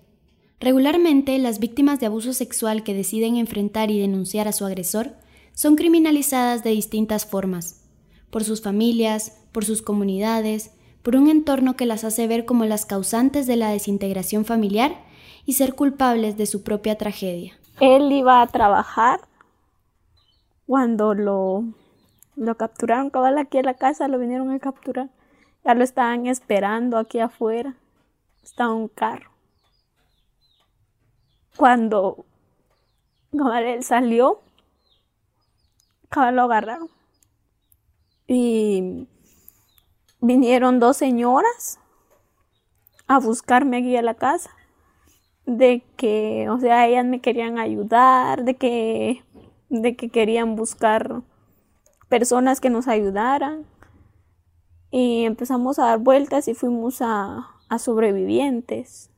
Regularmente, 0.65 1.39
las 1.39 1.59
víctimas 1.59 2.01
de 2.01 2.07
abuso 2.07 2.33
sexual 2.33 2.85
que 2.85 2.95
deciden 2.95 3.37
enfrentar 3.37 3.91
y 3.91 4.01
denunciar 4.01 4.49
a 4.49 4.53
su 4.53 4.65
agresor 4.65 5.13
son 5.53 5.77
criminalizadas 5.77 6.65
de 6.65 6.71
distintas 6.71 7.27
formas, 7.27 7.85
por 8.31 8.45
sus 8.45 8.63
familias, 8.63 9.47
por 9.53 9.67
sus 9.67 9.83
comunidades, 9.83 10.75
por 11.03 11.17
un 11.17 11.29
entorno 11.29 11.77
que 11.77 11.85
las 11.85 12.03
hace 12.03 12.27
ver 12.27 12.47
como 12.47 12.65
las 12.65 12.87
causantes 12.87 13.47
de 13.47 13.57
la 13.57 13.69
desintegración 13.69 14.47
familiar 14.47 15.05
y 15.45 15.53
ser 15.53 15.75
culpables 15.75 16.39
de 16.39 16.47
su 16.47 16.63
propia 16.63 16.97
tragedia. 16.97 17.53
Él 17.79 18.11
iba 18.11 18.41
a 18.41 18.47
trabajar 18.47 19.21
cuando 20.67 21.13
lo, 21.13 21.65
lo 22.37 22.57
capturaron, 22.57 23.11
cabal 23.11 23.37
aquí 23.37 23.59
en 23.59 23.67
la 23.67 23.75
casa, 23.75 24.09
lo 24.09 24.19
vinieron 24.19 24.51
a 24.51 24.59
capturar. 24.61 25.11
Ya 25.63 25.75
lo 25.75 25.85
estaban 25.85 26.27
esperando 26.27 26.97
aquí 26.97 27.21
afuera. 27.21 27.75
Estaba 28.45 28.73
un 28.75 28.89
carro 28.89 29.35
cuando 31.57 32.25
él 33.33 33.83
salió, 33.83 34.41
lo 36.15 36.43
agarraron. 36.43 36.89
Y 38.27 39.09
vinieron 40.21 40.81
dos 40.81 40.97
señoras 40.97 41.79
a 43.07 43.19
buscarme 43.19 43.79
aquí 43.79 43.97
a 43.97 44.03
la 44.03 44.15
casa. 44.15 44.51
De 45.47 45.83
que, 45.97 46.49
o 46.49 46.59
sea, 46.59 46.87
ellas 46.87 47.05
me 47.05 47.21
querían 47.21 47.59
ayudar, 47.59 48.45
de 48.45 48.57
que, 48.57 49.23
de 49.69 49.95
que 49.95 50.09
querían 50.09 50.57
buscar 50.57 51.23
personas 52.09 52.61
que 52.61 52.71
nos 52.71 52.89
ayudaran. 52.89 53.67
Y 54.91 55.25
empezamos 55.25 55.79
a 55.79 55.87
dar 55.87 55.99
vueltas 55.99 56.49
y 56.49 56.55
fuimos 56.55 57.03
a, 57.03 57.54
a 57.68 57.78
sobrevivientes 57.78 59.11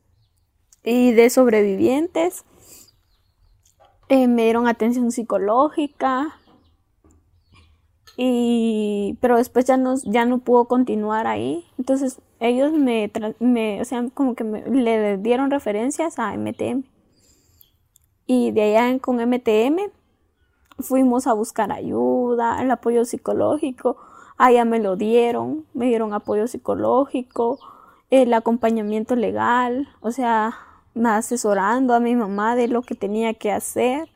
y 0.86 1.12
de 1.12 1.28
sobrevivientes. 1.28 2.44
Eh, 4.08 4.28
me 4.28 4.44
dieron 4.44 4.68
atención 4.68 5.10
psicológica. 5.10 6.38
Y, 8.16 9.18
pero 9.20 9.36
después 9.36 9.66
ya 9.66 9.76
no, 9.76 9.96
ya 10.04 10.24
no 10.24 10.38
pudo 10.38 10.66
continuar 10.66 11.26
ahí. 11.26 11.66
Entonces 11.76 12.22
ellos 12.40 12.72
me, 12.72 13.10
me 13.40 13.80
o 13.82 13.84
sea, 13.84 14.08
como 14.14 14.34
que 14.34 14.44
le 14.44 15.18
dieron 15.18 15.50
referencias 15.50 16.18
a 16.18 16.34
MTM. 16.34 16.84
Y 18.26 18.52
de 18.52 18.76
allá 18.76 18.98
con 19.00 19.16
MTM 19.16 19.90
fuimos 20.78 21.26
a 21.26 21.32
buscar 21.32 21.72
ayuda, 21.72 22.62
el 22.62 22.70
apoyo 22.70 23.04
psicológico. 23.04 23.96
Allá 24.38 24.64
me 24.64 24.78
lo 24.78 24.96
dieron, 24.96 25.66
me 25.74 25.86
dieron 25.86 26.12
apoyo 26.12 26.46
psicológico, 26.46 27.58
el 28.10 28.32
acompañamiento 28.34 29.16
legal, 29.16 29.88
o 30.00 30.10
sea, 30.10 30.54
asesorando 31.04 31.94
a 31.94 32.00
mi 32.00 32.14
mamá 32.14 32.56
de 32.56 32.68
lo 32.68 32.82
que 32.82 32.94
tenía 32.94 33.34
que 33.34 33.52
hacer. 33.52 34.08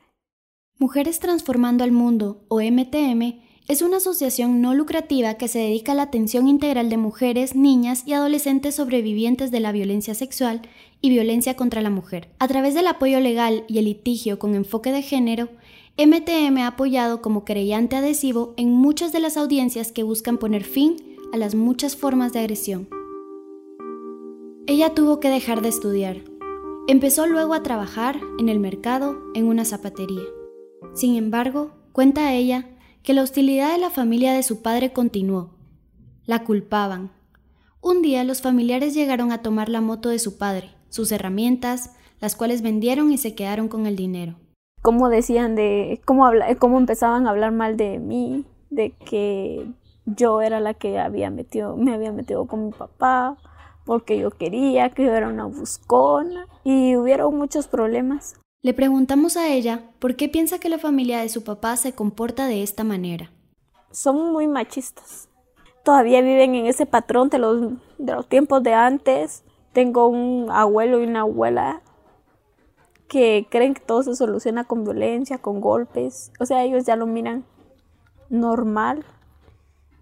Mujeres 0.78 1.20
Transformando 1.20 1.84
al 1.84 1.92
Mundo, 1.92 2.44
o 2.48 2.60
MTM, 2.60 3.40
es 3.68 3.82
una 3.82 3.98
asociación 3.98 4.60
no 4.60 4.74
lucrativa 4.74 5.34
que 5.34 5.46
se 5.46 5.60
dedica 5.60 5.92
a 5.92 5.94
la 5.94 6.02
atención 6.02 6.48
integral 6.48 6.88
de 6.88 6.96
mujeres, 6.96 7.54
niñas 7.54 8.02
y 8.04 8.14
adolescentes 8.14 8.74
sobrevivientes 8.74 9.52
de 9.52 9.60
la 9.60 9.70
violencia 9.70 10.14
sexual 10.14 10.62
y 11.00 11.10
violencia 11.10 11.54
contra 11.54 11.80
la 11.80 11.90
mujer. 11.90 12.30
A 12.40 12.48
través 12.48 12.74
del 12.74 12.88
apoyo 12.88 13.20
legal 13.20 13.64
y 13.68 13.78
el 13.78 13.84
litigio 13.84 14.40
con 14.40 14.56
enfoque 14.56 14.90
de 14.90 15.02
género, 15.02 15.50
MTM 15.96 16.58
ha 16.58 16.66
apoyado 16.66 17.22
como 17.22 17.44
creyente 17.44 17.94
adhesivo 17.94 18.54
en 18.56 18.72
muchas 18.72 19.12
de 19.12 19.20
las 19.20 19.36
audiencias 19.36 19.92
que 19.92 20.02
buscan 20.02 20.38
poner 20.38 20.64
fin 20.64 20.96
a 21.32 21.36
las 21.36 21.54
muchas 21.54 21.94
formas 21.94 22.32
de 22.32 22.40
agresión. 22.40 22.99
Ella 24.70 24.94
tuvo 24.94 25.18
que 25.18 25.28
dejar 25.28 25.62
de 25.62 25.68
estudiar, 25.68 26.18
Empezó 26.86 27.26
luego 27.26 27.54
a 27.54 27.62
trabajar 27.64 28.20
en 28.38 28.48
el 28.48 28.60
mercado 28.60 29.16
en 29.34 29.48
una 29.48 29.64
zapatería. 29.64 30.22
Sin 30.94 31.16
embargo, 31.16 31.72
cuenta 31.90 32.32
ella 32.32 32.68
que 33.02 33.12
la 33.12 33.22
hostilidad 33.22 33.72
de 33.72 33.78
la 33.78 33.90
familia 33.90 34.32
de 34.32 34.44
su 34.44 34.62
padre 34.62 34.92
continuó. 34.92 35.50
La 36.24 36.44
culpaban. 36.44 37.10
Un 37.80 38.00
día 38.00 38.22
los 38.22 38.42
familiares 38.42 38.94
llegaron 38.94 39.32
a 39.32 39.42
tomar 39.42 39.68
la 39.68 39.80
moto 39.80 40.08
de 40.08 40.20
su 40.20 40.38
padre, 40.38 40.70
sus 40.88 41.10
herramientas, 41.10 41.96
las 42.20 42.36
cuales 42.36 42.62
vendieron 42.62 43.10
y 43.10 43.18
se 43.18 43.34
quedaron 43.34 43.66
con 43.66 43.86
el 43.86 43.96
dinero. 43.96 44.36
Cómo 44.82 45.08
decían 45.08 45.56
de 45.56 46.00
cómo 46.04 46.30
cómo 46.60 46.78
empezaban 46.78 47.26
a 47.26 47.30
hablar 47.30 47.50
mal 47.50 47.76
de 47.76 47.98
mí, 47.98 48.44
de 48.70 48.92
que 48.92 49.66
yo 50.06 50.40
era 50.40 50.60
la 50.60 50.74
que 50.74 51.00
había 51.00 51.28
metido 51.30 51.76
me 51.76 51.92
había 51.92 52.12
metido 52.12 52.46
con 52.46 52.66
mi 52.66 52.70
papá, 52.70 53.36
porque 53.84 54.18
yo 54.18 54.30
quería, 54.30 54.90
que 54.90 55.04
yo 55.04 55.12
era 55.12 55.28
una 55.28 55.46
buscona 55.46 56.46
y 56.64 56.96
hubieron 56.96 57.36
muchos 57.36 57.66
problemas. 57.66 58.40
Le 58.62 58.74
preguntamos 58.74 59.36
a 59.36 59.48
ella 59.48 59.90
por 59.98 60.16
qué 60.16 60.28
piensa 60.28 60.58
que 60.58 60.68
la 60.68 60.78
familia 60.78 61.20
de 61.20 61.28
su 61.28 61.42
papá 61.44 61.76
se 61.76 61.94
comporta 61.94 62.46
de 62.46 62.62
esta 62.62 62.84
manera. 62.84 63.32
Son 63.90 64.32
muy 64.32 64.46
machistas. 64.46 65.28
Todavía 65.82 66.20
viven 66.20 66.54
en 66.54 66.66
ese 66.66 66.84
patrón 66.84 67.30
de 67.30 67.38
los, 67.38 67.72
de 67.98 68.12
los 68.12 68.28
tiempos 68.28 68.62
de 68.62 68.74
antes. 68.74 69.44
Tengo 69.72 70.08
un 70.08 70.50
abuelo 70.50 71.00
y 71.00 71.06
una 71.06 71.20
abuela 71.20 71.82
que 73.08 73.46
creen 73.50 73.74
que 73.74 73.80
todo 73.80 74.02
se 74.02 74.14
soluciona 74.14 74.64
con 74.64 74.84
violencia, 74.84 75.38
con 75.38 75.60
golpes. 75.60 76.30
O 76.38 76.46
sea, 76.46 76.62
ellos 76.62 76.84
ya 76.84 76.96
lo 76.96 77.06
miran 77.06 77.44
normal. 78.28 79.04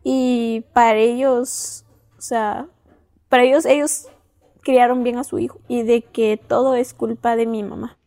Y 0.02 0.64
para 0.73 0.97
ellos, 0.99 1.85
o 2.18 2.20
sea, 2.20 2.66
para 3.28 3.44
ellos, 3.44 3.66
ellos 3.66 4.06
criaron 4.62 5.02
bien 5.02 5.18
a 5.18 5.25
su 5.25 5.38
hijo 5.38 5.61
y 5.68 5.82
de 5.82 6.02
que 6.02 6.37
todo 6.37 6.75
es 6.75 6.94
culpa 6.94 7.37
de 7.37 7.47
mi 7.47 7.62
mamá. 7.62 7.99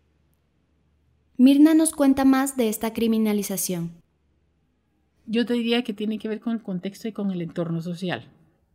Mirna 1.37 1.73
nos 1.73 1.91
cuenta 1.91 2.25
más 2.25 2.57
de 2.57 2.69
esta 2.69 2.93
criminalización. 2.93 3.91
Yo 5.25 5.45
te 5.45 5.53
diría 5.53 5.83
que 5.83 5.93
tiene 5.93 6.19
que 6.19 6.27
ver 6.27 6.39
con 6.39 6.53
el 6.53 6.61
contexto 6.61 7.07
y 7.07 7.13
con 7.13 7.31
el 7.31 7.41
entorno 7.41 7.81
social. 7.81 8.29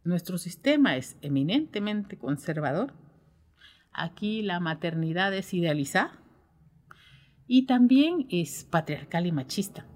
Nuestro 0.04 0.38
sistema 0.38 0.96
es 0.96 1.16
eminentemente 1.20 2.16
conservador. 2.16 2.92
Aquí 3.92 4.42
la 4.42 4.60
maternidad 4.60 5.34
es 5.34 5.52
idealizada 5.52 6.12
y 7.46 7.66
también 7.66 8.26
es 8.30 8.64
patriarcal 8.64 9.26
y 9.26 9.32
machista. 9.32 9.86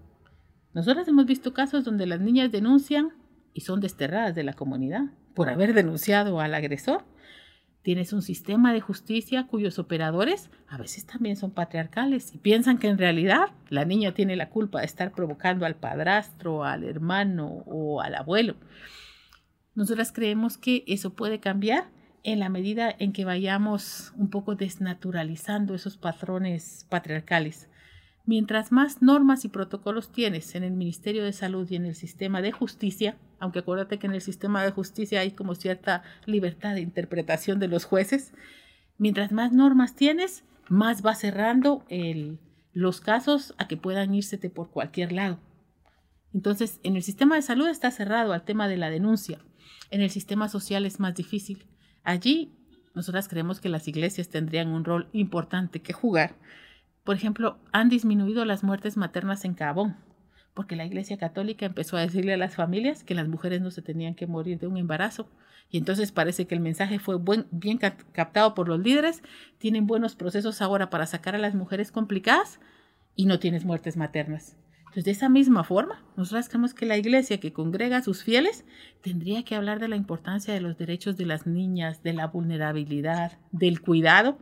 Nosotros 0.73 1.07
hemos 1.09 1.27
visto 1.27 1.53
casos 1.53 1.85
donde 1.85 2.07
las 2.07 2.21
niñas 2.21 2.53
denuncian 2.53 3.11
y 3.53 3.63
son 3.63 3.81
desterradas 3.81 4.35
de 4.35 4.45
la 4.45 4.53
comunidad 4.53 5.11
por 5.35 5.49
haber 5.49 5.75
denunciado 5.75 6.41
al 6.41 6.55
agresor. 6.55 7.05
Tienes 7.83 8.13
un 8.13 8.21
sistema 8.21 8.75
de 8.75 8.83
justicia 8.83 9.47
cuyos 9.47 9.79
operadores 9.79 10.51
a 10.69 10.77
veces 10.77 11.07
también 11.07 11.37
son 11.37 11.51
patriarcales 11.51 12.35
y 12.35 12.39
piensan 12.39 12.77
que 12.77 12.89
en 12.89 12.99
realidad 12.99 13.53
la 13.71 13.87
niña 13.87 14.13
tiene 14.13 14.37
la 14.37 14.51
culpa 14.51 14.81
de 14.81 14.87
estar 14.87 15.13
provocando 15.13 15.65
al 15.65 15.77
padrastro, 15.77 16.65
al 16.65 16.85
hermano 16.85 17.65
o 17.67 18.03
al 18.03 18.17
abuelo. 18.17 18.57
Nosotras 19.75 20.13
creemos 20.13 20.59
que 20.59 20.85
eso 20.87 21.15
puede 21.15 21.41
cambiar 21.41 21.89
en 22.23 22.39
la 22.39 22.51
medida 22.51 22.95
en 22.99 23.15
que 23.15 23.25
vayamos 23.25 24.13
un 24.15 24.29
poco 24.29 24.57
desnaturalizando 24.57 25.75
esos 25.75 25.97
patrones 25.97 26.87
patriarcales. 26.91 27.70
Mientras 28.31 28.71
más 28.71 29.03
normas 29.03 29.45
y 29.45 29.49
protocolos 29.49 30.13
tienes 30.13 30.55
en 30.55 30.63
el 30.63 30.71
Ministerio 30.71 31.25
de 31.25 31.33
Salud 31.33 31.69
y 31.69 31.75
en 31.75 31.85
el 31.85 31.97
sistema 31.97 32.41
de 32.41 32.53
justicia, 32.53 33.19
aunque 33.41 33.59
acuérdate 33.59 33.99
que 33.99 34.07
en 34.07 34.15
el 34.15 34.21
sistema 34.21 34.63
de 34.63 34.71
justicia 34.71 35.19
hay 35.19 35.33
como 35.33 35.57
cierta 35.57 36.05
libertad 36.27 36.75
de 36.75 36.81
interpretación 36.81 37.59
de 37.59 37.67
los 37.67 37.87
jueces, 37.87 38.33
mientras 38.99 39.33
más 39.33 39.51
normas 39.51 39.97
tienes, 39.97 40.45
más 40.69 41.05
va 41.05 41.17
cerrando 41.17 41.85
el, 41.89 42.39
los 42.73 43.01
casos 43.01 43.53
a 43.59 43.67
que 43.67 43.77
puedan 43.77 44.15
írsete 44.15 44.49
por 44.49 44.71
cualquier 44.71 45.11
lado. 45.11 45.41
Entonces, 46.33 46.79
en 46.85 46.95
el 46.95 47.03
sistema 47.03 47.35
de 47.35 47.43
salud 47.43 47.67
está 47.67 47.91
cerrado 47.91 48.33
al 48.33 48.45
tema 48.45 48.69
de 48.69 48.77
la 48.77 48.91
denuncia. 48.91 49.41
En 49.91 50.03
el 50.03 50.11
sistema 50.11 50.49
social 50.49 50.87
es 50.87 51.01
más 51.01 51.17
difícil. 51.17 51.67
Allí, 52.05 52.53
nosotras 52.95 53.27
creemos 53.27 53.61
que 53.61 53.71
las 53.71 53.89
iglesias 53.89 54.29
tendrían 54.29 54.69
un 54.69 54.85
rol 54.85 55.09
importante 55.13 55.83
que 55.83 55.93
jugar. 55.93 56.37
Por 57.11 57.17
ejemplo, 57.17 57.59
han 57.73 57.89
disminuido 57.89 58.45
las 58.45 58.63
muertes 58.63 58.97
maternas 58.97 59.45
en 59.45 59.55
Cabón, 59.55 59.97
porque 60.55 60.77
la 60.77 60.85
Iglesia 60.85 61.19
Católica 61.19 61.67
empezó 61.67 61.97
a 61.97 62.03
decirle 62.03 62.35
a 62.35 62.37
las 62.37 62.55
familias 62.55 63.03
que 63.03 63.17
las 63.17 63.27
mujeres 63.27 63.61
no 63.61 63.73
se 63.73 63.83
tenían 63.83 64.15
que 64.15 64.29
morir 64.29 64.61
de 64.61 64.69
un 64.69 64.77
embarazo. 64.77 65.29
Y 65.71 65.79
entonces 65.79 66.13
parece 66.13 66.47
que 66.47 66.55
el 66.55 66.61
mensaje 66.61 67.01
fue 67.01 67.17
bien 67.51 67.79
captado 67.79 68.55
por 68.55 68.69
los 68.69 68.79
líderes. 68.79 69.25
Tienen 69.59 69.89
buenos 69.89 70.15
procesos 70.15 70.63
ahora 70.63 70.89
para 70.89 71.05
sacar 71.05 71.35
a 71.35 71.39
las 71.39 71.57
mujeres 71.57 71.91
complicadas 71.91 72.61
y 73.17 73.27
no 73.27 73.41
tienes 73.41 73.65
muertes 73.65 73.97
maternas. 73.97 74.57
Entonces, 74.79 75.05
de 75.05 75.11
esa 75.11 75.29
misma 75.29 75.65
forma, 75.65 76.05
nosotros 76.17 76.49
creemos 76.49 76.75
que 76.75 76.87
la 76.87 76.97
iglesia 76.97 77.41
que 77.41 77.53
congrega 77.53 77.97
a 77.97 78.03
sus 78.05 78.23
fieles 78.23 78.65
tendría 79.03 79.45
que 79.45 79.57
hablar 79.57 79.81
de 79.81 79.89
la 79.89 79.97
importancia 79.97 80.55
de 80.55 80.61
los 80.61 80.79
derechos 80.79 81.17
de 81.17 81.27
las 81.27 81.45
niñas, 81.45 82.05
de 82.05 82.13
la 82.13 82.29
vulnerabilidad, 82.29 83.33
del 83.51 83.81
cuidado. 83.81 84.39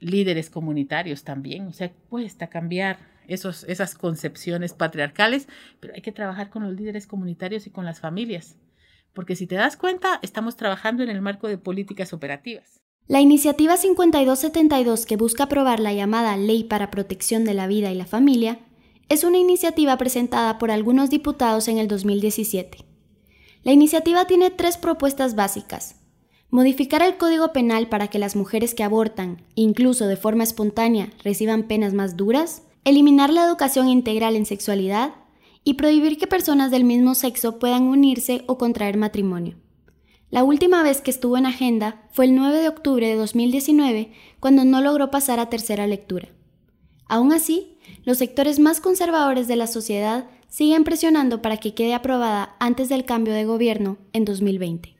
Líderes 0.00 0.50
comunitarios 0.50 1.24
también, 1.24 1.66
o 1.66 1.72
sea, 1.72 1.92
cuesta 2.08 2.48
cambiar 2.48 2.98
esos, 3.26 3.64
esas 3.64 3.94
concepciones 3.94 4.72
patriarcales, 4.72 5.48
pero 5.80 5.94
hay 5.94 6.02
que 6.02 6.12
trabajar 6.12 6.50
con 6.50 6.62
los 6.64 6.74
líderes 6.74 7.06
comunitarios 7.06 7.66
y 7.66 7.70
con 7.70 7.84
las 7.84 8.00
familias, 8.00 8.56
porque 9.12 9.36
si 9.36 9.46
te 9.46 9.56
das 9.56 9.76
cuenta, 9.76 10.18
estamos 10.22 10.56
trabajando 10.56 11.02
en 11.02 11.10
el 11.10 11.20
marco 11.20 11.48
de 11.48 11.58
políticas 11.58 12.12
operativas. 12.12 12.80
La 13.08 13.20
iniciativa 13.20 13.76
5272 13.76 15.06
que 15.06 15.16
busca 15.16 15.44
aprobar 15.44 15.80
la 15.80 15.94
llamada 15.94 16.36
Ley 16.36 16.64
para 16.64 16.90
Protección 16.90 17.44
de 17.44 17.54
la 17.54 17.66
Vida 17.66 17.90
y 17.90 17.94
la 17.94 18.04
Familia 18.04 18.58
es 19.08 19.24
una 19.24 19.38
iniciativa 19.38 19.96
presentada 19.96 20.58
por 20.58 20.70
algunos 20.70 21.08
diputados 21.08 21.68
en 21.68 21.78
el 21.78 21.88
2017. 21.88 22.84
La 23.62 23.72
iniciativa 23.72 24.26
tiene 24.26 24.50
tres 24.50 24.76
propuestas 24.76 25.34
básicas. 25.34 25.97
Modificar 26.50 27.02
el 27.02 27.18
Código 27.18 27.52
Penal 27.52 27.90
para 27.90 28.08
que 28.08 28.18
las 28.18 28.34
mujeres 28.34 28.74
que 28.74 28.82
abortan, 28.82 29.44
incluso 29.54 30.06
de 30.06 30.16
forma 30.16 30.44
espontánea, 30.44 31.10
reciban 31.22 31.64
penas 31.64 31.92
más 31.92 32.16
duras, 32.16 32.62
eliminar 32.84 33.30
la 33.30 33.44
educación 33.44 33.90
integral 33.90 34.34
en 34.34 34.46
sexualidad 34.46 35.12
y 35.62 35.74
prohibir 35.74 36.16
que 36.16 36.26
personas 36.26 36.70
del 36.70 36.84
mismo 36.84 37.14
sexo 37.14 37.58
puedan 37.58 37.82
unirse 37.82 38.44
o 38.46 38.56
contraer 38.56 38.96
matrimonio. 38.96 39.56
La 40.30 40.42
última 40.42 40.82
vez 40.82 41.02
que 41.02 41.10
estuvo 41.10 41.36
en 41.36 41.44
agenda 41.44 42.08
fue 42.12 42.24
el 42.24 42.34
9 42.34 42.62
de 42.62 42.68
octubre 42.68 43.06
de 43.06 43.16
2019, 43.16 44.12
cuando 44.40 44.64
no 44.64 44.80
logró 44.80 45.10
pasar 45.10 45.40
a 45.40 45.50
tercera 45.50 45.86
lectura. 45.86 46.30
Aún 47.08 47.34
así, 47.34 47.76
los 48.04 48.16
sectores 48.16 48.58
más 48.58 48.80
conservadores 48.80 49.48
de 49.48 49.56
la 49.56 49.66
sociedad 49.66 50.30
siguen 50.48 50.84
presionando 50.84 51.42
para 51.42 51.58
que 51.58 51.74
quede 51.74 51.92
aprobada 51.92 52.56
antes 52.58 52.88
del 52.88 53.04
cambio 53.04 53.34
de 53.34 53.44
gobierno 53.44 53.98
en 54.14 54.24
2020. 54.24 54.97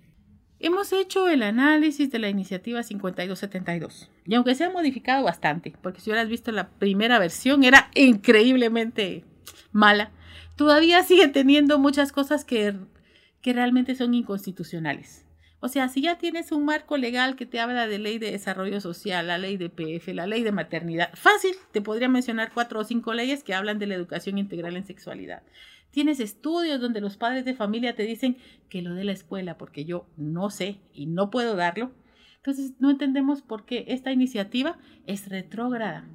Hemos 0.61 0.93
hecho 0.93 1.29
el 1.29 1.45
análisis 1.45 2.11
de 2.11 2.19
la 2.19 2.29
iniciativa 2.29 2.83
5272 2.83 4.11
y 4.27 4.35
aunque 4.35 4.57
se 4.57 4.65
ha 4.65 4.71
modificado 4.71 5.23
bastante, 5.23 5.73
porque 5.83 6.01
si 6.01 6.11
hubieras 6.11 6.29
visto 6.29 6.51
la 6.51 6.69
primera 6.69 7.21
versión 7.21 7.63
era 7.63 7.91
increíblemente 7.95 9.25
mala, 9.71 10.11
todavía 10.57 11.05
sigue 11.05 11.29
teniendo 11.29 11.79
muchas 11.79 12.11
cosas 12.11 12.45
que, 12.45 12.75
que 13.41 13.53
realmente 13.53 13.95
son 13.95 14.15
inconstitucionales. 14.15 15.25
O 15.61 15.69
sea, 15.69 15.89
si 15.89 16.03
ya 16.03 16.19
tienes 16.19 16.51
un 16.51 16.65
marco 16.65 16.97
legal 16.97 17.37
que 17.37 17.47
te 17.47 17.61
habla 17.61 17.87
de 17.87 17.99
ley 17.99 18.19
de 18.19 18.33
desarrollo 18.33 18.81
social, 18.81 19.29
la 19.29 19.39
ley 19.39 19.57
de 19.57 19.71
PF, 19.71 20.13
la 20.13 20.27
ley 20.27 20.43
de 20.43 20.53
maternidad, 20.53 21.11
fácil, 21.15 21.55
te 21.73 21.81
podría 21.81 22.09
mencionar 22.09 22.51
cuatro 22.53 22.81
o 22.81 22.85
cinco 22.85 23.15
leyes 23.15 23.45
que 23.45 23.55
hablan 23.55 23.79
de 23.79 23.87
la 23.87 23.95
educación 23.95 24.39
integral 24.39 24.77
en 24.77 24.87
sexualidad. 24.87 25.43
Tienes 25.99 26.21
estudios 26.21 26.81
donde 26.81 27.01
los 27.01 27.17
padres 27.17 27.45
de 27.45 27.55
familia 27.55 27.97
te 27.97 28.05
dicen 28.05 28.37
que 28.69 28.83
lo 28.83 28.95
de 28.95 29.03
la 29.03 29.11
escuela, 29.11 29.59
porque 29.59 29.85
yo 29.85 30.07
no 30.17 30.49
sé 30.49 30.79
y 30.93 31.07
no 31.07 31.29
puedo 31.29 31.57
darlo. 31.57 31.91
Entonces, 32.37 32.75
no 32.79 32.89
entendemos 32.89 33.43
por 33.43 33.65
qué 33.65 33.85
esta 33.89 34.13
iniciativa 34.13 34.79
es 35.09 35.29
retrógrada 35.29 36.09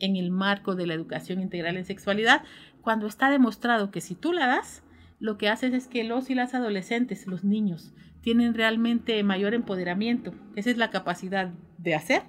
en 0.00 0.16
el 0.16 0.30
marco 0.30 0.76
de 0.76 0.86
la 0.86 0.94
educación 0.94 1.42
integral 1.42 1.76
en 1.76 1.84
sexualidad, 1.84 2.42
cuando 2.80 3.06
está 3.06 3.28
demostrado 3.28 3.90
que 3.90 4.00
si 4.00 4.14
tú 4.14 4.32
la 4.32 4.46
das, 4.46 4.82
lo 5.18 5.36
que 5.36 5.50
haces 5.50 5.74
es 5.74 5.88
que 5.88 6.04
los 6.04 6.30
y 6.30 6.34
las 6.34 6.54
adolescentes, 6.54 7.26
los 7.26 7.44
niños, 7.44 7.92
tienen 8.22 8.54
realmente 8.54 9.22
mayor 9.24 9.52
empoderamiento. 9.52 10.32
Esa 10.56 10.70
es 10.70 10.78
la 10.78 10.88
capacidad 10.88 11.52
de 11.76 11.94
hacer 11.94 12.22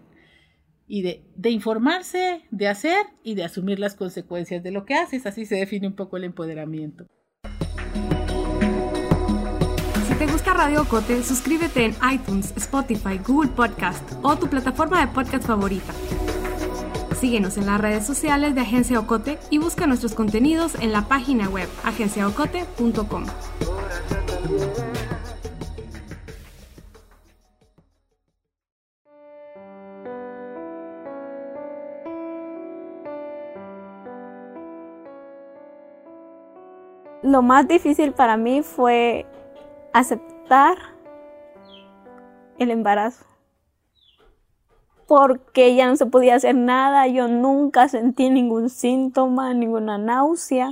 y 0.89 1.03
de, 1.03 1.23
de, 1.35 1.51
informarse, 1.51 2.41
de 2.51 2.67
hacer 2.67 3.05
y 3.23 3.35
de 3.35 3.45
asumir 3.45 3.79
las 3.79 3.95
consecuencias 3.95 4.61
de 4.63 4.71
lo 4.71 4.85
que 4.85 4.95
haces. 4.95 5.25
Así 5.25 5.45
se 5.45 5.55
define 5.55 5.87
un 5.87 5.95
poco 5.95 6.17
el 6.17 6.25
empoderamiento. 6.25 7.05
Si 10.07 10.15
te 10.15 10.25
gusta 10.25 10.53
Radio 10.53 10.83
Cote, 10.85 11.23
suscríbete 11.23 11.85
en 11.85 11.95
iTunes, 12.11 12.53
Spotify, 12.57 13.19
Google 13.25 13.51
Podcast 13.51 14.03
o 14.23 14.35
tu 14.35 14.49
plataforma 14.49 14.99
de 14.99 15.07
podcast 15.13 15.45
favorita. 15.45 15.93
Síguenos 17.19 17.57
en 17.57 17.67
las 17.67 17.79
redes 17.79 18.05
sociales 18.05 18.55
de 18.55 18.61
Agencia 18.61 18.99
Ocote 18.99 19.37
y 19.49 19.59
busca 19.59 19.85
nuestros 19.85 20.15
contenidos 20.15 20.75
en 20.75 20.91
la 20.91 21.07
página 21.07 21.49
web 21.49 21.67
agenciaocote.com. 21.83 23.25
Lo 37.29 37.43
más 37.43 37.67
difícil 37.67 38.11
para 38.13 38.37
mí 38.37 38.63
fue 38.63 39.27
aceptar 39.93 40.79
el 42.57 42.71
embarazo 42.71 43.23
porque 45.05 45.75
ya 45.75 45.87
no 45.87 45.95
se 45.95 46.07
podía 46.07 46.33
hacer 46.33 46.55
nada, 46.55 47.05
yo 47.05 47.27
nunca 47.27 47.87
sentí 47.87 48.31
ningún 48.31 48.71
síntoma, 48.71 49.53
ninguna 49.53 49.99
náusea 49.99 50.71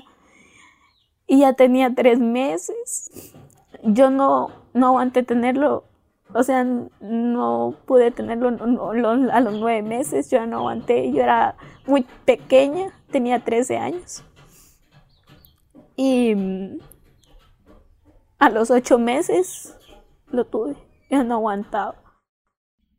y 1.28 1.42
ya 1.42 1.54
tenía 1.54 1.94
tres 1.94 2.18
meses. 2.18 3.36
Yo 3.84 4.10
no, 4.10 4.50
no 4.74 4.88
aguanté 4.88 5.22
tenerlo, 5.22 5.84
o 6.34 6.42
sea, 6.42 6.64
no 6.64 7.76
pude 7.86 8.10
tenerlo 8.10 8.48
a 8.50 9.40
los 9.42 9.54
nueve 9.54 9.84
meses, 9.84 10.32
yo 10.32 10.44
no 10.48 10.58
aguanté, 10.58 11.12
yo 11.12 11.22
era 11.22 11.56
muy 11.86 12.04
pequeña, 12.26 12.92
tenía 13.12 13.44
13 13.44 13.78
años. 13.78 14.24
Y 16.00 16.36
a 18.38 18.50
los 18.52 18.70
ocho 18.70 19.00
meses 19.00 19.76
lo 20.32 20.46
tuve, 20.46 20.78
yo 21.10 21.24
no 21.24 21.36
aguantaba. 21.36 21.96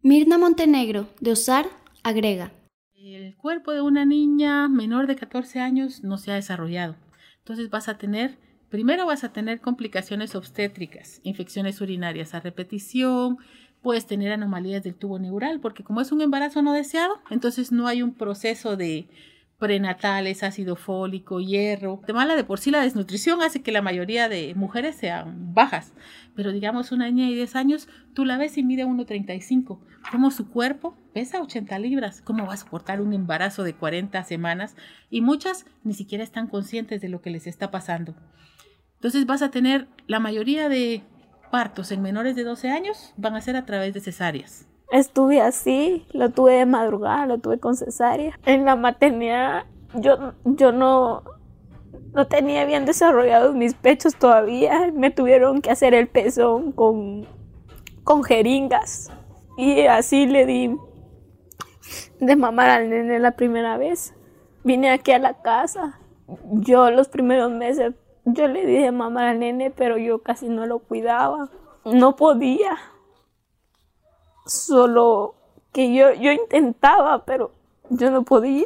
Mirna 0.03 0.37
Montenegro, 0.37 1.07
de 1.21 1.31
Osar, 1.33 1.67
agrega. 2.03 2.51
El 2.97 3.37
cuerpo 3.37 3.71
de 3.71 3.83
una 3.83 4.05
niña 4.05 4.69
menor 4.69 5.07
de 5.07 5.15
14 5.15 5.61
años 5.61 6.03
no 6.03 6.19
se 6.19 6.33
ha 6.33 6.35
desarrollado. 6.35 6.97
Entonces 7.39 7.71
vas 7.71 7.89
a 7.89 7.99
tener, 7.99 8.37
primero 8.69 9.07
vas 9.07 9.23
a 9.23 9.33
tener 9.33 9.61
complicaciones 9.61 10.35
obstétricas, 10.35 11.21
infecciones 11.23 11.81
urinarias 11.81 12.35
a 12.35 12.41
repetición, 12.41 13.39
puedes 13.81 14.07
tener 14.07 14.33
anomalías 14.33 14.83
del 14.83 14.97
tubo 14.97 15.21
neural, 15.21 15.61
porque 15.61 15.85
como 15.85 16.01
es 16.01 16.11
un 16.11 16.21
embarazo 16.21 16.63
no 16.63 16.73
deseado, 16.73 17.21
entonces 17.31 17.71
no 17.71 17.87
hay 17.87 18.03
un 18.03 18.15
proceso 18.15 18.77
de 18.77 19.09
prenatales, 19.59 20.43
ácido 20.43 20.77
fólico, 20.77 21.41
hierro. 21.41 22.01
De 22.07 22.13
mala 22.13 22.37
de 22.37 22.45
por 22.45 22.61
sí 22.61 22.71
la 22.71 22.83
desnutrición 22.83 23.43
hace 23.43 23.61
que 23.61 23.73
la 23.73 23.83
mayoría 23.83 24.29
de 24.29 24.55
mujeres 24.55 24.97
sean 24.97 25.53
bajas, 25.53 25.93
pero 26.35 26.53
digamos 26.53 26.93
una 26.93 27.11
niña 27.11 27.29
de 27.29 27.35
10 27.35 27.57
años, 27.57 27.89
tú 28.15 28.25
la 28.25 28.39
ves 28.39 28.57
y 28.57 28.63
mide 28.63 28.87
1,35. 28.87 29.81
Como 30.13 30.31
su 30.31 30.49
cuerpo 30.49 30.97
pesa 31.13 31.43
80 31.43 31.79
libras, 31.81 32.23
¿cómo 32.23 32.47
va 32.47 32.55
a 32.55 32.59
soportar 32.59 33.01
un 33.01 33.13
embarazo 33.13 33.65
de 33.65 33.75
40 33.75 34.23
semanas? 34.25 34.77
Y 35.11 35.21
muchas 35.21 35.67
ni 35.83 35.93
siquiera 35.93 36.23
están 36.23 36.47
conscientes 36.47 37.01
de 37.01 37.09
lo 37.09 37.21
que 37.21 37.31
les 37.31 37.47
está 37.47 37.71
pasando. 37.71 38.15
Entonces 38.95 39.27
vas 39.27 39.43
a 39.43 39.51
tener 39.51 39.89
la 40.07 40.21
mayoría 40.21 40.69
de 40.69 41.03
partos 41.51 41.91
en 41.93 42.03
menores 42.03 42.37
de 42.37 42.45
12 42.45 42.71
años 42.71 43.13
van 43.17 43.35
a 43.35 43.41
ser 43.41 43.57
a 43.57 43.67
través 43.67 43.95
de 43.95 44.01
cesáreas. 44.01 44.67
Estuve 44.91 45.41
así, 45.41 46.07
lo 46.13 46.31
tuve 46.31 46.55
de 46.55 46.67
madrugada, 46.67 47.27
lo 47.27 47.39
tuve 47.39 47.59
con 47.59 47.77
cesárea. 47.77 48.39
En 48.47 48.65
la 48.65 48.75
maternidad 48.75 49.65
yo, 49.95 50.33
yo 50.45 50.73
no, 50.73 51.23
no 52.13 52.27
tenía 52.27 52.65
bien 52.65 52.85
desarrollados 52.85 53.55
mis 53.55 53.75
pechos 53.75 54.17
todavía. 54.17 54.91
Me 54.95 55.11
tuvieron 55.11 55.61
que 55.61 55.71
hacer 55.71 55.95
el 55.95 56.09
pezón 56.09 56.73
con, 56.73 57.27
con 58.05 58.23
jeringas. 58.25 59.11
Y 59.57 59.87
así 59.87 60.27
le 60.27 60.47
di 60.47 60.77
de 62.21 62.37
mamar 62.37 62.71
al 62.71 62.91
nene 62.91 63.19
la 63.19 63.33
primera 63.33 63.77
vez. 63.77 64.15
Vine 64.65 64.91
aquí 64.91 65.13
a 65.13 65.19
la 65.19 65.41
casa. 65.43 66.01
Yo 66.51 66.91
los 66.91 67.09
primeros 67.09 67.51
meses, 67.51 67.95
yo 68.25 68.47
le 68.49 68.67
di 68.67 68.83
de 68.83 68.93
mamar 68.93 69.29
al 69.29 69.39
nene, 69.39 69.71
pero 69.71 69.97
yo 69.97 70.23
casi 70.23 70.49
no 70.49 70.67
lo 70.67 70.81
cuidaba. 70.81 71.51
No 71.85 72.17
podía 72.17 72.77
Solo 74.49 75.35
que 75.75 75.95
yo, 75.95 76.15
yo 76.15 76.33
intentaba, 76.33 77.27
pero 77.27 77.53
yo 77.91 78.11
no 78.11 78.25
podía. 78.25 78.65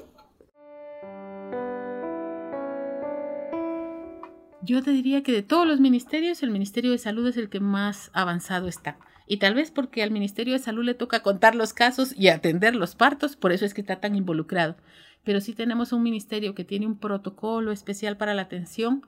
Yo 4.62 4.80
te 4.80 4.92
diría 4.92 5.24
que 5.24 5.32
de 5.32 5.42
todos 5.42 5.66
los 5.66 5.80
ministerios, 5.80 6.44
el 6.44 6.50
Ministerio 6.50 6.92
de 6.92 6.98
Salud 6.98 7.26
es 7.26 7.36
el 7.36 7.48
que 7.48 7.58
más 7.58 8.12
avanzado 8.12 8.68
está. 8.68 8.96
Y 9.26 9.38
tal 9.38 9.54
vez 9.54 9.72
porque 9.72 10.04
al 10.04 10.12
Ministerio 10.12 10.52
de 10.52 10.60
Salud 10.60 10.84
le 10.84 10.94
toca 10.94 11.24
contar 11.24 11.56
los 11.56 11.72
casos 11.72 12.14
y 12.16 12.28
atender 12.28 12.76
los 12.76 12.94
partos, 12.94 13.34
por 13.34 13.50
eso 13.50 13.64
es 13.64 13.74
que 13.74 13.80
está 13.80 13.98
tan 13.98 14.14
involucrado. 14.14 14.76
Pero 15.24 15.40
sí 15.40 15.52
tenemos 15.52 15.92
un 15.92 16.04
ministerio 16.04 16.54
que 16.54 16.64
tiene 16.64 16.86
un 16.86 16.96
protocolo 16.96 17.72
especial 17.72 18.16
para 18.16 18.34
la 18.34 18.42
atención 18.42 19.04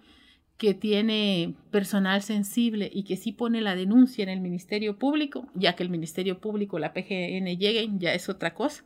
que 0.57 0.75
tiene 0.75 1.55
personal 1.71 2.23
sensible 2.23 2.91
y 2.93 3.05
que 3.05 3.17
sí 3.17 3.33
pone 3.33 3.61
la 3.61 3.75
denuncia 3.75 4.23
en 4.23 4.29
el 4.29 4.41
Ministerio 4.41 4.99
Público, 4.99 5.47
ya 5.55 5.75
que 5.75 5.83
el 5.83 5.91
Ministerio 5.91 6.39
Público, 6.39 6.79
la 6.79 6.93
PGN 6.93 7.59
lleguen, 7.59 7.99
ya 7.99 8.15
es 8.15 8.29
otra 8.29 8.55
cosa. 8.55 8.85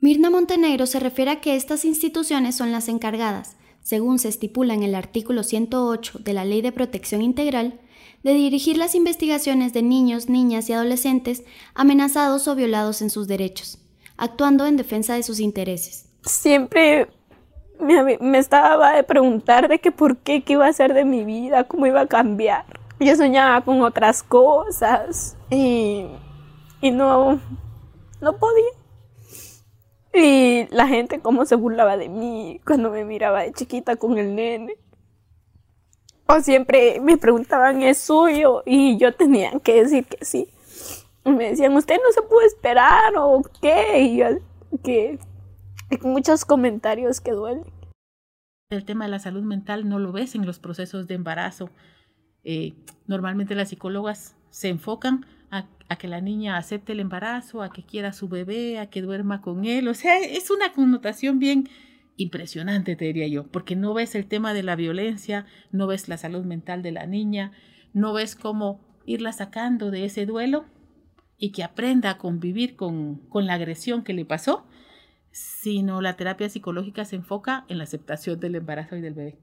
Mirna 0.00 0.28
Montenegro 0.28 0.84
se 0.86 1.00
refiere 1.00 1.30
a 1.30 1.40
que 1.40 1.56
estas 1.56 1.84
instituciones 1.84 2.54
son 2.54 2.70
las 2.70 2.88
encargadas, 2.88 3.56
según 3.80 4.18
se 4.18 4.28
estipula 4.28 4.74
en 4.74 4.82
el 4.82 4.94
artículo 4.94 5.42
108 5.42 6.18
de 6.18 6.32
la 6.34 6.44
Ley 6.44 6.60
de 6.60 6.72
Protección 6.72 7.22
Integral, 7.22 7.80
de 8.22 8.34
dirigir 8.34 8.76
las 8.76 8.94
investigaciones 8.94 9.72
de 9.72 9.82
niños, 9.82 10.28
niñas 10.28 10.68
y 10.68 10.74
adolescentes 10.74 11.44
amenazados 11.74 12.46
o 12.48 12.54
violados 12.54 13.00
en 13.00 13.08
sus 13.08 13.26
derechos, 13.26 13.78
actuando 14.16 14.66
en 14.66 14.76
defensa 14.76 15.14
de 15.14 15.22
sus 15.22 15.40
intereses. 15.40 16.10
Siempre 16.22 17.06
me, 17.80 18.38
estaba 18.38 18.92
de 18.92 19.02
preguntar 19.02 19.68
de 19.68 19.78
que 19.78 19.92
por 19.92 20.16
qué, 20.16 20.42
qué 20.42 20.54
iba 20.54 20.66
a 20.66 20.70
hacer 20.70 20.94
de 20.94 21.04
mi 21.04 21.24
vida, 21.24 21.64
cómo 21.64 21.86
iba 21.86 22.00
a 22.00 22.06
cambiar. 22.06 22.64
Yo 22.98 23.14
soñaba 23.16 23.60
con 23.62 23.82
otras 23.82 24.22
cosas 24.22 25.36
y, 25.50 26.06
y 26.80 26.90
no, 26.90 27.40
no 28.20 28.38
podía. 28.38 28.70
Y 30.14 30.66
la 30.70 30.86
gente 30.88 31.20
cómo 31.20 31.44
se 31.44 31.56
burlaba 31.56 31.96
de 31.96 32.08
mí 32.08 32.60
cuando 32.66 32.90
me 32.90 33.04
miraba 33.04 33.42
de 33.42 33.52
chiquita 33.52 33.96
con 33.96 34.16
el 34.16 34.34
nene. 34.34 34.76
O 36.26 36.40
siempre 36.40 36.98
me 37.00 37.18
preguntaban, 37.18 37.82
¿es 37.82 37.98
suyo? 37.98 38.62
Y 38.64 38.96
yo 38.96 39.14
tenía 39.14 39.52
que 39.60 39.82
decir 39.82 40.06
que 40.06 40.24
sí. 40.24 40.48
Me 41.24 41.50
decían, 41.50 41.76
¿usted 41.76 41.96
no 41.96 42.12
se 42.12 42.22
puede 42.22 42.46
esperar 42.46 43.12
o 43.16 43.42
qué? 43.60 44.00
Y 44.00 44.16
yo, 44.16 44.26
que 44.82 45.18
muchos 46.02 46.44
comentarios 46.44 47.20
que 47.20 47.32
duelen. 47.32 47.64
El 48.70 48.84
tema 48.84 49.04
de 49.04 49.10
la 49.12 49.18
salud 49.18 49.42
mental 49.42 49.88
no 49.88 49.98
lo 49.98 50.12
ves 50.12 50.34
en 50.34 50.44
los 50.44 50.58
procesos 50.58 51.06
de 51.06 51.14
embarazo. 51.14 51.70
Eh, 52.42 52.74
normalmente 53.06 53.54
las 53.54 53.68
psicólogas 53.68 54.36
se 54.50 54.68
enfocan 54.68 55.26
a, 55.50 55.96
que 55.96 56.08
la 56.08 56.20
niña 56.20 56.56
acepte 56.56 56.92
el 56.92 57.00
embarazo, 57.00 57.62
a 57.62 57.70
que 57.70 57.84
quiera 57.84 58.08
a 58.08 58.12
su 58.12 58.28
bebé, 58.28 58.80
a 58.80 58.90
que 58.90 59.02
duerma 59.02 59.40
con 59.40 59.64
él. 59.64 59.86
O 59.86 59.94
sea, 59.94 60.18
es 60.18 60.50
una 60.50 60.72
connotación 60.72 61.38
bien 61.38 61.68
impresionante, 62.16 62.96
te 62.96 63.04
diría 63.04 63.28
yo, 63.28 63.46
porque 63.46 63.76
no 63.76 63.94
ves 63.94 64.14
el 64.14 64.26
tema 64.26 64.52
de 64.52 64.62
la 64.62 64.74
violencia, 64.74 65.46
no 65.70 65.86
ves 65.86 66.08
la 66.08 66.16
salud 66.16 66.44
mental 66.44 66.82
de 66.82 66.90
la 66.90 67.06
niña, 67.06 67.52
no 67.92 68.12
ves 68.12 68.34
cómo 68.34 68.80
irla 69.04 69.32
sacando 69.32 69.90
de 69.90 70.06
ese 70.06 70.26
duelo 70.26 70.64
y 71.38 71.52
que 71.52 71.62
aprenda 71.62 72.10
a 72.10 72.18
convivir 72.18 72.74
con, 72.74 73.16
con 73.28 73.46
la 73.46 73.54
agresión 73.54 74.02
que 74.02 74.14
le 74.14 74.24
pasó, 74.24 74.66
sino 75.36 76.00
la 76.00 76.16
terapia 76.16 76.48
psicológica 76.48 77.04
se 77.04 77.16
enfoca 77.16 77.66
en 77.68 77.76
la 77.76 77.84
aceptación 77.84 78.40
del 78.40 78.54
embarazo 78.54 78.96
y 78.96 79.02
del 79.02 79.12
bebé. 79.12 79.36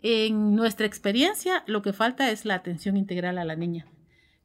En 0.00 0.54
nuestra 0.54 0.86
experiencia, 0.86 1.64
lo 1.66 1.82
que 1.82 1.92
falta 1.92 2.30
es 2.30 2.44
la 2.44 2.54
atención 2.54 2.96
integral 2.96 3.36
a 3.36 3.44
la 3.44 3.56
niña. 3.56 3.84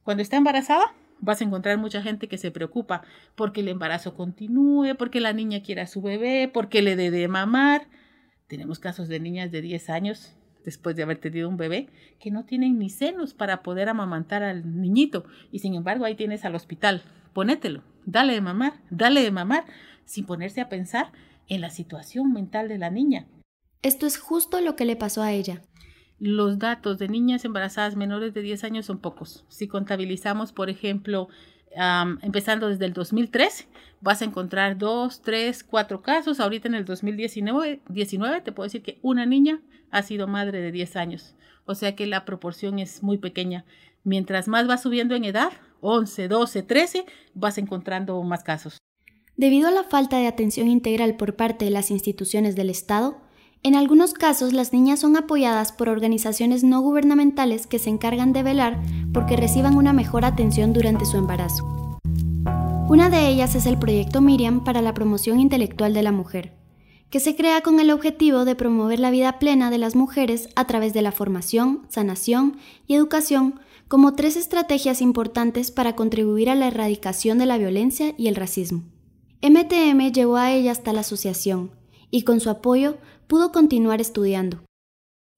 Cuando 0.02 0.24
está 0.24 0.36
embarazada, 0.36 0.94
vas 1.20 1.40
a 1.40 1.44
encontrar 1.44 1.78
mucha 1.78 2.02
gente 2.02 2.26
que 2.26 2.38
se 2.38 2.50
preocupa 2.50 3.02
porque 3.36 3.60
el 3.60 3.68
embarazo 3.68 4.16
continúe, 4.16 4.96
porque 4.98 5.20
la 5.20 5.32
niña 5.32 5.62
quiera 5.62 5.84
a 5.84 5.86
su 5.86 6.02
bebé, 6.02 6.50
porque 6.52 6.82
le 6.82 6.96
dé 6.96 7.12
de 7.12 7.28
mamar. 7.28 7.86
Tenemos 8.48 8.80
casos 8.80 9.06
de 9.06 9.20
niñas 9.20 9.52
de 9.52 9.62
10 9.62 9.90
años 9.90 10.34
después 10.64 10.96
de 10.96 11.04
haber 11.04 11.18
tenido 11.18 11.48
un 11.48 11.56
bebé 11.56 11.88
que 12.18 12.32
no 12.32 12.44
tienen 12.44 12.80
ni 12.80 12.90
senos 12.90 13.32
para 13.32 13.62
poder 13.62 13.88
amamantar 13.88 14.42
al 14.42 14.80
niñito 14.80 15.24
y 15.52 15.60
sin 15.60 15.74
embargo 15.74 16.04
ahí 16.04 16.16
tienes 16.16 16.44
al 16.44 16.56
hospital, 16.56 17.04
ponételo, 17.32 17.84
dale 18.06 18.32
de 18.32 18.40
mamar, 18.40 18.72
dale 18.90 19.22
de 19.22 19.30
mamar, 19.30 19.64
sin 20.06 20.24
ponerse 20.24 20.62
a 20.62 20.70
pensar 20.70 21.12
en 21.48 21.60
la 21.60 21.68
situación 21.68 22.32
mental 22.32 22.68
de 22.68 22.78
la 22.78 22.90
niña. 22.90 23.26
Esto 23.82 24.06
es 24.06 24.16
justo 24.18 24.60
lo 24.62 24.74
que 24.74 24.86
le 24.86 24.96
pasó 24.96 25.22
a 25.22 25.32
ella 25.32 25.62
los 26.18 26.58
datos 26.58 26.98
de 26.98 27.08
niñas 27.08 27.44
embarazadas 27.44 27.96
menores 27.96 28.32
de 28.32 28.42
10 28.42 28.64
años 28.64 28.86
son 28.86 28.98
pocos. 28.98 29.44
Si 29.48 29.68
contabilizamos, 29.68 30.52
por 30.52 30.70
ejemplo, 30.70 31.28
empezando 32.22 32.68
desde 32.68 32.86
el 32.86 32.94
2013, 32.94 33.68
vas 34.00 34.22
a 34.22 34.24
encontrar 34.24 34.78
dos, 34.78 35.20
tres, 35.20 35.62
cuatro 35.62 36.02
casos. 36.02 36.40
Ahorita 36.40 36.68
en 36.68 36.74
el 36.74 36.84
2019 36.84 37.82
19, 37.88 38.40
te 38.40 38.52
puedo 38.52 38.66
decir 38.66 38.82
que 38.82 38.98
una 39.02 39.26
niña 39.26 39.60
ha 39.90 40.02
sido 40.02 40.26
madre 40.26 40.60
de 40.60 40.72
10 40.72 40.96
años. 40.96 41.34
O 41.66 41.74
sea 41.74 41.94
que 41.94 42.06
la 42.06 42.24
proporción 42.24 42.78
es 42.78 43.02
muy 43.02 43.18
pequeña. 43.18 43.64
Mientras 44.04 44.48
más 44.48 44.68
va 44.68 44.78
subiendo 44.78 45.14
en 45.14 45.24
edad, 45.24 45.52
11, 45.80 46.28
12, 46.28 46.62
13, 46.62 47.06
vas 47.34 47.58
encontrando 47.58 48.22
más 48.22 48.42
casos. 48.42 48.78
Debido 49.36 49.68
a 49.68 49.70
la 49.70 49.84
falta 49.84 50.16
de 50.16 50.26
atención 50.26 50.66
integral 50.66 51.16
por 51.16 51.36
parte 51.36 51.66
de 51.66 51.70
las 51.70 51.90
instituciones 51.90 52.56
del 52.56 52.70
Estado, 52.70 53.18
en 53.62 53.74
algunos 53.74 54.14
casos, 54.14 54.54
las 54.54 54.72
niñas 54.72 55.00
son 55.00 55.14
apoyadas 55.14 55.72
por 55.72 55.90
organizaciones 55.90 56.64
no 56.64 56.80
gubernamentales 56.80 57.66
que 57.66 57.78
se 57.78 57.90
encargan 57.90 58.32
de 58.32 58.42
velar 58.42 58.80
porque 59.12 59.36
reciban 59.36 59.76
una 59.76 59.92
mejor 59.92 60.24
atención 60.24 60.72
durante 60.72 61.04
su 61.04 61.18
embarazo. 61.18 61.98
Una 62.88 63.10
de 63.10 63.28
ellas 63.28 63.54
es 63.54 63.66
el 63.66 63.78
Proyecto 63.78 64.22
Miriam 64.22 64.64
para 64.64 64.80
la 64.80 64.94
promoción 64.94 65.38
intelectual 65.38 65.92
de 65.92 66.02
la 66.02 66.12
mujer, 66.12 66.54
que 67.10 67.20
se 67.20 67.36
crea 67.36 67.60
con 67.60 67.78
el 67.78 67.90
objetivo 67.90 68.46
de 68.46 68.54
promover 68.54 69.00
la 69.00 69.10
vida 69.10 69.38
plena 69.38 69.70
de 69.70 69.76
las 69.76 69.96
mujeres 69.96 70.48
a 70.56 70.66
través 70.66 70.94
de 70.94 71.02
la 71.02 71.12
formación, 71.12 71.82
sanación 71.90 72.56
y 72.86 72.94
educación 72.94 73.60
como 73.86 74.14
tres 74.14 74.36
estrategias 74.36 75.02
importantes 75.02 75.70
para 75.70 75.94
contribuir 75.94 76.48
a 76.48 76.54
la 76.54 76.68
erradicación 76.68 77.36
de 77.36 77.44
la 77.44 77.58
violencia 77.58 78.14
y 78.16 78.28
el 78.28 78.36
racismo. 78.36 78.95
MTM 79.42 80.12
llevó 80.12 80.36
a 80.36 80.52
ella 80.52 80.72
hasta 80.72 80.92
la 80.92 81.00
asociación 81.00 81.70
y 82.10 82.22
con 82.22 82.40
su 82.40 82.50
apoyo 82.50 82.96
pudo 83.26 83.52
continuar 83.52 84.00
estudiando. 84.00 84.64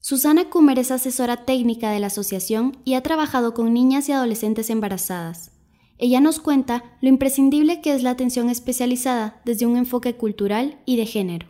Susana 0.00 0.48
Kummer 0.48 0.78
es 0.78 0.90
asesora 0.90 1.44
técnica 1.44 1.90
de 1.90 2.00
la 2.00 2.06
asociación 2.06 2.78
y 2.84 2.94
ha 2.94 3.02
trabajado 3.02 3.52
con 3.52 3.74
niñas 3.74 4.08
y 4.08 4.12
adolescentes 4.12 4.70
embarazadas. 4.70 5.52
Ella 5.98 6.20
nos 6.20 6.38
cuenta 6.38 6.84
lo 7.00 7.08
imprescindible 7.08 7.80
que 7.80 7.92
es 7.92 8.04
la 8.04 8.10
atención 8.10 8.48
especializada 8.48 9.42
desde 9.44 9.66
un 9.66 9.76
enfoque 9.76 10.14
cultural 10.14 10.80
y 10.86 10.96
de 10.96 11.06
género. 11.06 11.48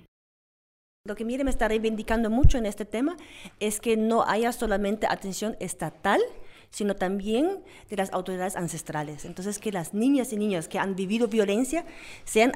Lo 1.04 1.14
que 1.14 1.24
me 1.24 1.50
está 1.50 1.68
reivindicando 1.68 2.30
mucho 2.30 2.58
en 2.58 2.66
este 2.66 2.84
tema 2.84 3.16
es 3.60 3.80
que 3.80 3.96
no 3.96 4.24
haya 4.24 4.52
solamente 4.52 5.06
atención 5.06 5.56
estatal, 5.60 6.20
sino 6.70 6.94
también 6.94 7.60
de 7.88 7.96
las 7.96 8.12
autoridades 8.12 8.56
ancestrales. 8.56 9.24
Entonces, 9.24 9.58
que 9.58 9.72
las 9.72 9.94
niñas 9.94 10.32
y 10.32 10.36
niños 10.36 10.68
que 10.68 10.78
han 10.78 10.94
vivido 10.94 11.28
violencia 11.28 11.84
sean, 12.24 12.52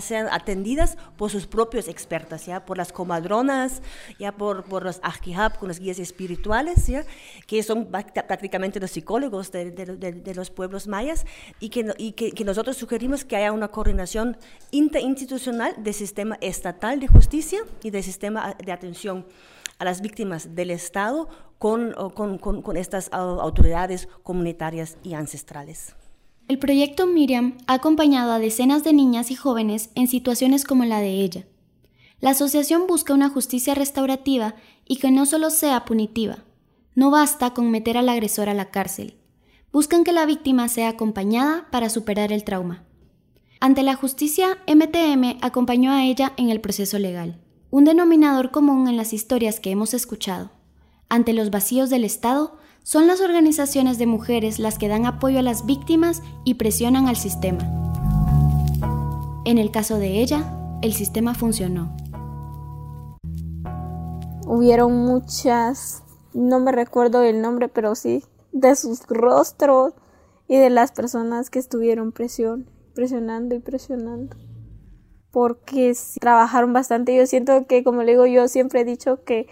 sean 0.00 0.28
atendidas 0.30 0.96
por 1.16 1.30
sus 1.30 1.46
propios 1.46 1.88
expertos, 1.88 2.46
¿ya? 2.46 2.64
por 2.64 2.78
las 2.78 2.92
comadronas, 2.92 3.82
ya 4.18 4.32
por, 4.32 4.64
por 4.64 4.84
los 4.84 5.00
ajihab, 5.02 5.58
con 5.58 5.68
los 5.68 5.80
guías 5.80 5.98
espirituales, 5.98 6.86
¿ya? 6.86 7.04
que 7.46 7.62
son 7.62 7.86
prácticamente 7.86 8.80
los 8.80 8.90
psicólogos 8.90 9.52
de, 9.52 10.32
los 10.34 10.50
pueblos 10.50 10.86
mayas, 10.86 11.26
y 11.60 11.68
que, 11.68 12.32
que, 12.32 12.44
nosotros 12.44 12.76
sugerimos 12.76 13.24
que 13.24 13.36
haya 13.36 13.52
una 13.52 13.68
coordinación 13.68 14.36
interinstitucional 14.70 15.74
del 15.78 15.94
sistema 15.94 16.38
estatal 16.40 17.00
de 17.00 17.08
justicia 17.08 17.60
y 17.82 17.90
del 17.90 18.02
sistema 18.02 18.56
de 18.64 18.72
atención 18.72 19.24
a 19.82 19.84
las 19.84 20.00
víctimas 20.00 20.54
del 20.54 20.70
Estado 20.70 21.28
con, 21.58 21.92
con, 22.14 22.38
con, 22.38 22.76
estas 22.76 23.12
autoridades 23.12 24.08
comunitarias 24.22 24.96
y 25.02 25.14
ancestrales. 25.14 25.96
El 26.46 26.60
proyecto 26.60 27.08
Miriam 27.08 27.58
ha 27.66 27.74
acompañado 27.74 28.30
a 28.30 28.38
decenas 28.38 28.84
de 28.84 28.92
niñas 28.92 29.32
y 29.32 29.34
jóvenes 29.34 29.90
en 29.96 30.06
situaciones 30.06 30.64
como 30.64 30.84
la 30.84 31.00
de 31.00 31.10
ella. 31.20 31.46
La 32.20 32.30
asociación 32.30 32.86
busca 32.86 33.12
una 33.12 33.28
justicia 33.28 33.74
restaurativa 33.74 34.54
y 34.86 34.98
que 34.98 35.10
no 35.10 35.26
solo 35.26 35.50
sea 35.50 35.84
punitiva. 35.84 36.44
No 36.94 37.10
basta 37.10 37.52
con 37.52 37.70
meter 37.72 37.96
al 37.96 38.08
agresor 38.08 38.48
a 38.48 38.54
la 38.54 38.70
cárcel. 38.70 39.16
Buscan 39.72 40.04
que 40.04 40.12
la 40.12 40.26
víctima 40.26 40.68
sea 40.68 40.90
acompañada 40.90 41.66
para 41.72 41.90
superar 41.90 42.32
el 42.32 42.44
trauma. 42.44 42.84
Ante 43.58 43.82
la 43.82 43.96
justicia, 43.96 44.58
MTM 44.68 45.38
acompañó 45.40 45.90
a 45.90 46.04
ella 46.04 46.34
en 46.36 46.50
el 46.50 46.60
proceso 46.60 47.00
legal 47.00 47.40
un 47.72 47.84
denominador 47.84 48.50
común 48.50 48.86
en 48.86 48.98
las 48.98 49.14
historias 49.14 49.58
que 49.58 49.70
hemos 49.70 49.94
escuchado. 49.94 50.50
Ante 51.08 51.32
los 51.32 51.50
vacíos 51.50 51.88
del 51.88 52.04
Estado, 52.04 52.58
son 52.82 53.06
las 53.06 53.22
organizaciones 53.22 53.96
de 53.96 54.06
mujeres 54.06 54.58
las 54.58 54.76
que 54.78 54.88
dan 54.88 55.06
apoyo 55.06 55.38
a 55.38 55.42
las 55.42 55.64
víctimas 55.64 56.22
y 56.44 56.54
presionan 56.54 57.08
al 57.08 57.16
sistema. 57.16 57.62
En 59.46 59.56
el 59.56 59.70
caso 59.70 59.98
de 59.98 60.20
ella, 60.20 60.44
el 60.82 60.92
sistema 60.92 61.34
funcionó. 61.34 61.96
Hubieron 64.46 64.94
muchas, 65.06 66.02
no 66.34 66.60
me 66.60 66.72
recuerdo 66.72 67.22
el 67.22 67.40
nombre, 67.40 67.68
pero 67.68 67.94
sí, 67.94 68.22
de 68.52 68.76
sus 68.76 69.06
rostros 69.06 69.94
y 70.46 70.58
de 70.58 70.68
las 70.68 70.92
personas 70.92 71.48
que 71.48 71.58
estuvieron 71.58 72.12
presionando 72.12 73.54
y 73.54 73.60
presionando 73.60 74.36
porque 75.32 75.96
trabajaron 76.20 76.72
bastante. 76.72 77.16
Yo 77.16 77.26
siento 77.26 77.66
que, 77.66 77.82
como 77.82 78.02
le 78.02 78.12
digo, 78.12 78.26
yo 78.26 78.46
siempre 78.46 78.82
he 78.82 78.84
dicho 78.84 79.24
que 79.24 79.48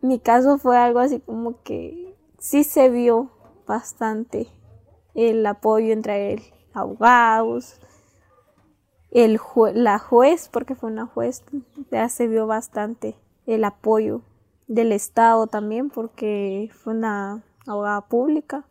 mi 0.00 0.18
caso 0.18 0.58
fue 0.58 0.78
algo 0.78 1.00
así 1.00 1.20
como 1.20 1.62
que 1.62 2.16
sí 2.38 2.64
se 2.64 2.88
vio 2.88 3.30
bastante 3.66 4.46
el 5.14 5.44
apoyo 5.44 5.92
entre 5.92 6.42
abogados, 6.72 7.80
el 9.10 9.40
la 9.74 9.98
juez, 9.98 10.48
porque 10.48 10.74
fue 10.74 10.90
una 10.90 11.06
juez, 11.06 11.44
ya 11.90 12.08
se 12.08 12.26
vio 12.26 12.46
bastante 12.46 13.16
el 13.46 13.64
apoyo 13.64 14.22
del 14.66 14.92
Estado 14.92 15.46
también, 15.46 15.90
porque 15.90 16.70
fue 16.72 16.94
una 16.94 17.42
abogada 17.66 18.02
pública, 18.02 18.66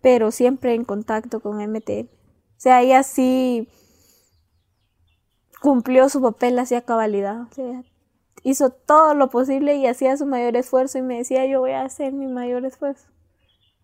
pero 0.00 0.30
siempre 0.30 0.74
en 0.74 0.84
contacto 0.84 1.40
con 1.40 1.60
MTL. 1.60 2.08
O 2.10 2.60
sea, 2.60 2.82
ella 2.82 3.02
sí 3.02 3.68
cumplió 5.60 6.08
su 6.08 6.20
papel, 6.20 6.58
hacía 6.58 6.82
cabalidad, 6.82 7.42
o 7.42 7.52
sea, 7.52 7.84
hizo 8.42 8.70
todo 8.70 9.14
lo 9.14 9.30
posible 9.30 9.76
y 9.76 9.86
hacía 9.86 10.16
su 10.16 10.26
mayor 10.26 10.56
esfuerzo 10.56 10.98
y 10.98 11.02
me 11.02 11.18
decía, 11.18 11.46
yo 11.46 11.60
voy 11.60 11.72
a 11.72 11.82
hacer 11.82 12.12
mi 12.12 12.26
mayor 12.26 12.64
esfuerzo. 12.64 13.08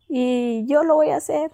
Y 0.08 0.64
yo 0.66 0.84
lo 0.84 0.94
voy 0.94 1.10
a 1.10 1.16
hacer. 1.16 1.52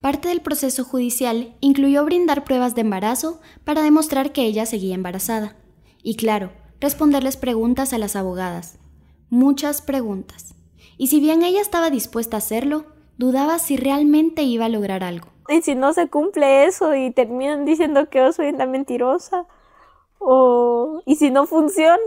Parte 0.00 0.28
del 0.28 0.40
proceso 0.40 0.84
judicial 0.84 1.56
incluyó 1.60 2.04
brindar 2.04 2.44
pruebas 2.44 2.74
de 2.74 2.80
embarazo 2.80 3.40
para 3.64 3.82
demostrar 3.82 4.32
que 4.32 4.42
ella 4.42 4.66
seguía 4.66 4.94
embarazada. 4.94 5.56
Y 6.02 6.16
claro, 6.16 6.50
responderles 6.80 7.36
preguntas 7.36 7.92
a 7.92 7.98
las 7.98 8.16
abogadas. 8.16 8.78
Muchas 9.30 9.80
preguntas. 9.80 10.56
Y 10.98 11.06
si 11.06 11.20
bien 11.20 11.42
ella 11.42 11.60
estaba 11.60 11.90
dispuesta 11.90 12.36
a 12.36 12.38
hacerlo, 12.38 12.86
dudaba 13.16 13.58
si 13.58 13.76
realmente 13.76 14.42
iba 14.42 14.64
a 14.64 14.68
lograr 14.68 15.04
algo. 15.04 15.28
Y 15.48 15.62
si 15.62 15.74
no 15.74 15.92
se 15.92 16.08
cumple 16.08 16.64
eso 16.64 16.94
y 16.94 17.10
terminan 17.12 17.64
diciendo 17.64 18.08
que 18.08 18.18
yo 18.18 18.32
soy 18.32 18.48
una 18.48 18.66
mentirosa, 18.66 19.46
o 20.24 21.02
y 21.06 21.16
si 21.16 21.30
no 21.30 21.46
funciona, 21.46 21.98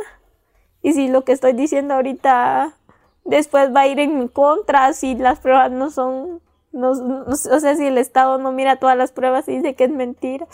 y 0.81 0.93
si 0.93 1.07
lo 1.07 1.23
que 1.23 1.31
estoy 1.31 1.53
diciendo 1.53 1.93
ahorita 1.95 2.77
después 3.23 3.75
va 3.75 3.81
a 3.81 3.87
ir 3.87 3.99
en 3.99 4.19
mi 4.19 4.29
contra, 4.29 4.93
si 4.93 5.15
las 5.15 5.39
pruebas 5.39 5.71
no 5.71 5.89
son 5.89 6.41
no, 6.71 6.91
o 6.91 7.35
sea, 7.35 7.75
si 7.75 7.87
el 7.87 7.97
Estado 7.97 8.37
no 8.37 8.51
mira 8.51 8.77
todas 8.77 8.97
las 8.97 9.11
pruebas 9.11 9.47
y 9.47 9.57
dice 9.57 9.75
que 9.75 9.85
es 9.85 9.89
mentira, 9.89 10.47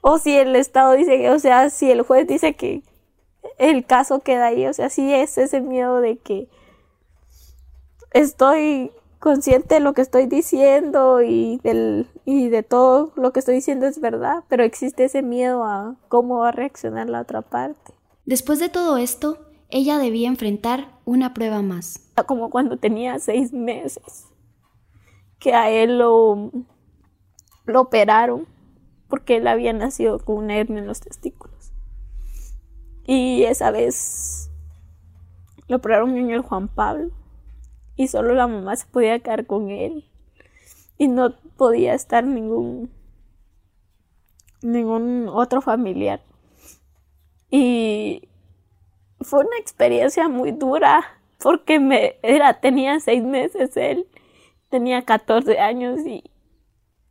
o 0.00 0.18
si 0.18 0.36
el 0.36 0.56
Estado 0.56 0.92
dice 0.92 1.30
o 1.30 1.38
sea, 1.38 1.70
si 1.70 1.90
el 1.90 2.02
juez 2.02 2.26
dice 2.26 2.54
que 2.54 2.82
el 3.58 3.86
caso 3.86 4.20
queda 4.20 4.46
ahí, 4.46 4.66
o 4.66 4.72
sea, 4.72 4.90
sí 4.90 5.12
es 5.14 5.38
ese 5.38 5.60
miedo 5.60 6.00
de 6.00 6.18
que 6.18 6.48
estoy 8.12 8.92
consciente 9.22 9.76
de 9.76 9.80
lo 9.80 9.94
que 9.94 10.02
estoy 10.02 10.26
diciendo 10.26 11.22
y, 11.22 11.60
del, 11.62 12.08
y 12.24 12.48
de 12.48 12.64
todo 12.64 13.12
lo 13.14 13.32
que 13.32 13.38
estoy 13.38 13.54
diciendo 13.54 13.86
es 13.86 14.00
verdad, 14.00 14.42
pero 14.48 14.64
existe 14.64 15.04
ese 15.04 15.22
miedo 15.22 15.62
a 15.62 15.94
cómo 16.08 16.38
va 16.38 16.48
a 16.48 16.52
reaccionar 16.52 17.08
la 17.08 17.20
otra 17.20 17.40
parte. 17.40 17.94
Después 18.26 18.58
de 18.58 18.68
todo 18.68 18.96
esto, 18.96 19.38
ella 19.68 19.98
debía 19.98 20.26
enfrentar 20.26 20.98
una 21.04 21.34
prueba 21.34 21.62
más. 21.62 22.00
Como 22.26 22.50
cuando 22.50 22.78
tenía 22.78 23.20
seis 23.20 23.52
meses 23.52 24.26
que 25.38 25.54
a 25.54 25.70
él 25.70 25.98
lo, 25.98 26.50
lo 27.64 27.80
operaron 27.80 28.48
porque 29.06 29.36
él 29.36 29.46
había 29.46 29.72
nacido 29.72 30.18
con 30.18 30.38
una 30.38 30.56
hernia 30.56 30.80
en 30.80 30.88
los 30.88 30.98
testículos. 30.98 31.72
Y 33.06 33.44
esa 33.44 33.70
vez 33.70 34.50
lo 35.68 35.76
operaron 35.76 36.16
en 36.16 36.30
el 36.30 36.40
Juan 36.40 36.66
Pablo 36.66 37.21
y 37.96 38.08
solo 38.08 38.34
la 38.34 38.46
mamá 38.46 38.76
se 38.76 38.86
podía 38.86 39.18
quedar 39.20 39.46
con 39.46 39.70
él 39.70 40.04
y 40.98 41.08
no 41.08 41.34
podía 41.56 41.94
estar 41.94 42.24
ningún 42.24 42.90
ningún 44.62 45.28
otro 45.28 45.60
familiar. 45.60 46.22
Y 47.50 48.28
fue 49.20 49.40
una 49.40 49.58
experiencia 49.58 50.28
muy 50.28 50.52
dura 50.52 51.02
porque 51.38 51.80
me 51.80 52.16
era 52.22 52.60
tenía 52.60 53.00
seis 53.00 53.22
meses 53.22 53.76
él 53.76 54.06
tenía 54.72 55.04
14 55.04 55.58
años 55.58 56.00
y 56.06 56.24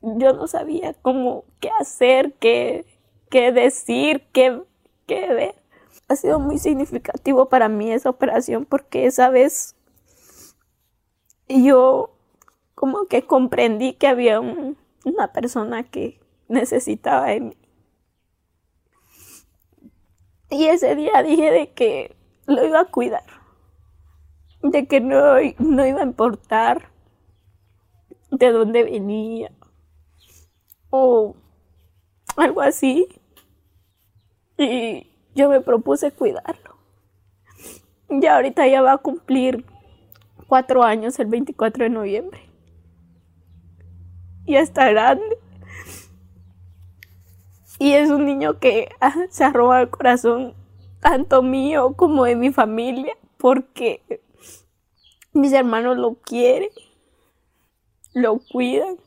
yo 0.01 0.33
no 0.33 0.47
sabía 0.47 0.95
cómo, 1.03 1.45
qué 1.59 1.69
hacer, 1.79 2.33
qué, 2.39 2.85
qué 3.29 3.51
decir, 3.51 4.25
qué, 4.33 4.63
qué 5.05 5.27
ver. 5.27 5.55
Ha 6.07 6.15
sido 6.15 6.39
muy 6.39 6.57
significativo 6.57 7.49
para 7.49 7.69
mí 7.69 7.91
esa 7.91 8.09
operación 8.09 8.65
porque 8.65 9.05
esa 9.05 9.29
vez 9.29 9.75
yo 11.51 12.11
como 12.75 13.05
que 13.05 13.23
comprendí 13.23 13.93
que 13.93 14.07
había 14.07 14.39
una 14.39 15.33
persona 15.33 15.83
que 15.83 16.19
necesitaba 16.47 17.27
de 17.27 17.39
mí. 17.41 17.57
Y 20.49 20.65
ese 20.65 20.95
día 20.95 21.23
dije 21.23 21.51
de 21.51 21.73
que 21.73 22.15
lo 22.45 22.65
iba 22.65 22.81
a 22.81 22.85
cuidar, 22.85 23.23
de 24.61 24.87
que 24.87 24.99
no, 24.99 25.35
no 25.59 25.85
iba 25.85 26.01
a 26.01 26.05
importar 26.05 26.91
de 28.31 28.51
dónde 28.51 28.83
venía 28.83 29.51
o 30.89 31.35
algo 32.35 32.61
así. 32.61 33.07
Y 34.57 35.07
yo 35.33 35.49
me 35.49 35.61
propuse 35.61 36.11
cuidarlo. 36.11 36.75
Ya 38.09 38.35
ahorita 38.35 38.67
ya 38.67 38.81
va 38.81 38.93
a 38.93 38.97
cumplir 38.97 39.65
cuatro 40.51 40.83
años 40.83 41.17
el 41.17 41.27
24 41.27 41.85
de 41.85 41.89
noviembre. 41.89 42.41
Ya 44.45 44.59
está 44.59 44.89
grande. 44.89 45.37
Y 47.79 47.93
es 47.93 48.09
un 48.09 48.25
niño 48.25 48.59
que 48.59 48.89
ah, 48.99 49.15
se 49.29 49.45
ha 49.45 49.53
el 49.79 49.89
corazón 49.89 50.53
tanto 50.99 51.41
mío 51.41 51.93
como 51.93 52.25
de 52.25 52.35
mi 52.35 52.51
familia 52.51 53.13
porque 53.37 54.01
mis 55.31 55.53
hermanos 55.53 55.97
lo 55.97 56.15
quieren 56.15 56.69
lo 58.13 58.39
cuidan 58.39 58.97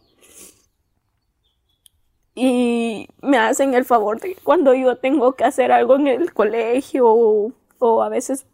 y 2.34 3.06
me 3.20 3.36
hacen 3.36 3.74
el 3.74 3.84
favor 3.84 4.18
de 4.18 4.34
que 4.34 4.40
cuando 4.40 4.72
yo 4.72 4.96
tengo 4.96 5.34
que 5.34 5.44
hacer 5.44 5.72
algo 5.72 5.96
en 5.96 6.08
el 6.08 6.32
colegio 6.32 7.04
o, 7.06 8.02
a 8.02 8.08
veces 8.08 8.46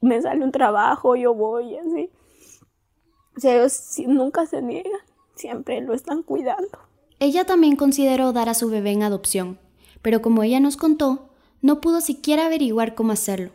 me 0.00 0.22
sale 0.22 0.44
un 0.44 0.52
trabajo, 0.52 1.16
yo 1.16 1.34
voy 1.34 1.76
así. 1.78 2.12
Sea, 3.38 3.56
ellos 3.56 3.94
nunca 4.06 4.46
se 4.46 4.62
niegan, 4.62 5.00
siempre 5.34 5.80
lo 5.80 5.94
están 5.94 6.22
cuidando. 6.22 6.78
Ella 7.20 7.44
también 7.44 7.76
consideró 7.76 8.32
dar 8.32 8.48
a 8.48 8.54
su 8.54 8.68
bebé 8.68 8.92
en 8.92 9.02
adopción, 9.02 9.58
pero 10.02 10.22
como 10.22 10.42
ella 10.42 10.60
nos 10.60 10.76
contó, 10.76 11.30
no 11.60 11.80
pudo 11.80 12.00
siquiera 12.00 12.46
averiguar 12.46 12.94
cómo 12.94 13.12
hacerlo. 13.12 13.50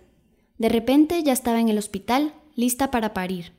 De 0.57 0.69
repente 0.69 1.23
ya 1.23 1.33
estaba 1.33 1.59
en 1.59 1.69
el 1.69 1.77
hospital, 1.77 2.33
lista 2.55 2.91
para 2.91 3.13
parir. 3.13 3.53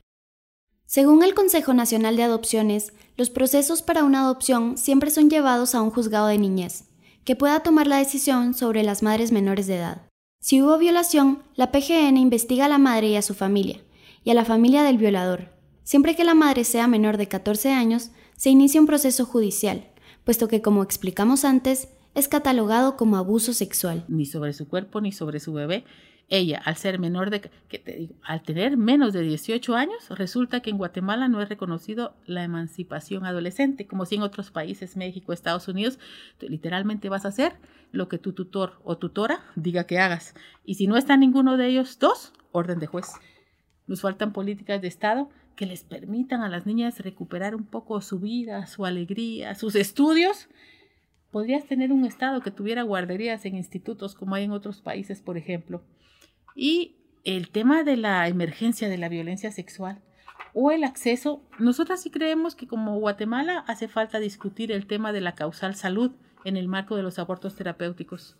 Según 0.85 1.23
el 1.23 1.33
Consejo 1.33 1.73
Nacional 1.73 2.15
de 2.15 2.23
Adopciones, 2.23 2.93
los 3.17 3.31
procesos 3.31 3.81
para 3.81 4.03
una 4.03 4.21
adopción 4.21 4.77
siempre 4.77 5.09
son 5.09 5.29
llevados 5.29 5.73
a 5.73 5.81
un 5.81 5.89
juzgado 5.89 6.27
de 6.27 6.37
niñez, 6.37 6.85
que 7.23 7.35
pueda 7.35 7.61
tomar 7.61 7.87
la 7.87 7.97
decisión 7.97 8.53
sobre 8.53 8.83
las 8.83 9.01
madres 9.01 9.31
menores 9.31 9.65
de 9.65 9.77
edad. 9.77 10.03
Si 10.39 10.61
hubo 10.61 10.77
violación, 10.77 11.41
la 11.55 11.71
PGN 11.71 12.17
investiga 12.17 12.65
a 12.65 12.69
la 12.69 12.77
madre 12.77 13.07
y 13.07 13.15
a 13.15 13.23
su 13.23 13.33
familia, 13.33 13.81
y 14.23 14.29
a 14.29 14.35
la 14.35 14.45
familia 14.45 14.83
del 14.83 14.99
violador. 14.99 15.54
Siempre 15.85 16.15
que 16.15 16.23
la 16.23 16.33
madre 16.33 16.63
sea 16.63 16.87
menor 16.87 17.17
de 17.17 17.27
14 17.27 17.71
años, 17.71 18.09
se 18.35 18.49
inicia 18.49 18.81
un 18.81 18.87
proceso 18.87 19.23
judicial, 19.23 19.85
puesto 20.23 20.47
que, 20.47 20.63
como 20.63 20.81
explicamos 20.81 21.45
antes, 21.45 21.89
es 22.15 22.27
catalogado 22.27 22.97
como 22.97 23.17
abuso 23.17 23.53
sexual. 23.53 24.03
Ni 24.07 24.25
sobre 24.25 24.53
su 24.53 24.67
cuerpo 24.67 24.99
ni 24.99 25.11
sobre 25.11 25.39
su 25.39 25.53
bebé, 25.53 25.85
ella, 26.27 26.59
al 26.65 26.75
ser 26.75 26.97
menor 26.97 27.29
de, 27.29 27.51
que 27.69 27.77
te 27.77 27.97
digo, 27.97 28.15
al 28.23 28.41
tener 28.41 28.77
menos 28.77 29.13
de 29.13 29.21
18 29.21 29.75
años, 29.75 30.09
resulta 30.09 30.61
que 30.61 30.71
en 30.71 30.79
Guatemala 30.79 31.27
no 31.27 31.39
es 31.39 31.49
reconocido 31.49 32.15
la 32.25 32.43
emancipación 32.43 33.23
adolescente, 33.23 33.85
como 33.85 34.07
si 34.07 34.15
en 34.15 34.23
otros 34.23 34.49
países, 34.49 34.97
México, 34.97 35.33
Estados 35.33 35.67
Unidos, 35.67 35.99
literalmente 36.39 37.09
vas 37.09 37.25
a 37.25 37.27
hacer 37.27 37.53
lo 37.91 38.09
que 38.09 38.17
tu 38.17 38.33
tutor 38.33 38.79
o 38.83 38.97
tutora 38.97 39.43
diga 39.55 39.83
que 39.83 39.99
hagas. 39.99 40.33
Y 40.65 40.75
si 40.75 40.87
no 40.87 40.97
está 40.97 41.15
ninguno 41.15 41.57
de 41.57 41.67
ellos 41.67 41.99
dos, 41.99 42.33
orden 42.51 42.79
de 42.79 42.87
juez. 42.87 43.11
Nos 43.85 44.01
faltan 44.01 44.33
políticas 44.33 44.81
de 44.81 44.87
Estado 44.87 45.29
que 45.55 45.65
les 45.65 45.83
permitan 45.83 46.41
a 46.41 46.49
las 46.49 46.65
niñas 46.65 46.99
recuperar 46.99 47.55
un 47.55 47.65
poco 47.65 48.01
su 48.01 48.19
vida, 48.19 48.67
su 48.67 48.85
alegría, 48.85 49.55
sus 49.55 49.75
estudios. 49.75 50.49
Podrías 51.31 51.65
tener 51.65 51.91
un 51.91 52.05
Estado 52.05 52.41
que 52.41 52.51
tuviera 52.51 52.83
guarderías 52.83 53.45
en 53.45 53.55
institutos 53.55 54.15
como 54.15 54.35
hay 54.35 54.43
en 54.43 54.51
otros 54.51 54.81
países, 54.81 55.21
por 55.21 55.37
ejemplo 55.37 55.83
y 56.55 56.95
el 57.25 57.49
tema 57.49 57.83
de 57.83 57.97
la 57.97 58.27
emergencia 58.27 58.89
de 58.89 58.97
la 58.97 59.09
violencia 59.09 59.51
sexual 59.51 60.01
o 60.53 60.71
el 60.71 60.85
acceso, 60.85 61.43
nosotras 61.59 62.01
sí 62.01 62.09
creemos 62.09 62.55
que 62.55 62.67
como 62.67 62.97
Guatemala 62.97 63.65
hace 63.67 63.89
falta 63.89 64.19
discutir 64.19 64.71
el 64.71 64.87
tema 64.87 65.11
de 65.11 65.21
la 65.21 65.35
causal 65.35 65.75
salud 65.75 66.11
en 66.45 66.55
el 66.55 66.69
marco 66.69 66.95
de 66.95 67.03
los 67.03 67.19
abortos 67.19 67.55
terapéuticos, 67.55 68.37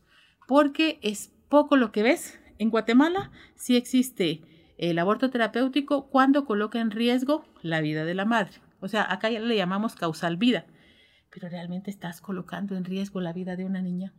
porque 0.48 0.98
es 1.02 1.34
poco 1.50 1.76
lo 1.76 1.92
que 1.92 2.04
ves. 2.04 2.40
En 2.58 2.70
Guatemala 2.70 3.32
sí 3.56 3.76
existe 3.76 4.42
el 4.78 5.00
aborto 5.00 5.30
terapéutico 5.30 6.10
cuando 6.10 6.46
coloca 6.46 6.80
en 6.80 6.92
riesgo 6.92 7.46
la 7.62 7.82
vida 7.82 8.06
de 8.06 8.14
la 8.14 8.26
madre. 8.26 8.54
O 8.80 8.88
sea, 8.88 9.12
acá 9.12 9.30
ya 9.30 9.40
le 9.40 9.56
llamamos 9.56 9.96
causal 9.96 10.38
vida, 10.38 10.66
pero 11.32 11.50
realmente 11.50 11.90
estás 11.90 12.22
colocando 12.22 12.76
en 12.76 12.86
riesgo 12.86 13.22
la 13.22 13.34
vida 13.34 13.56
de 13.56 13.66
una 13.66 13.82
niña. 13.82 14.14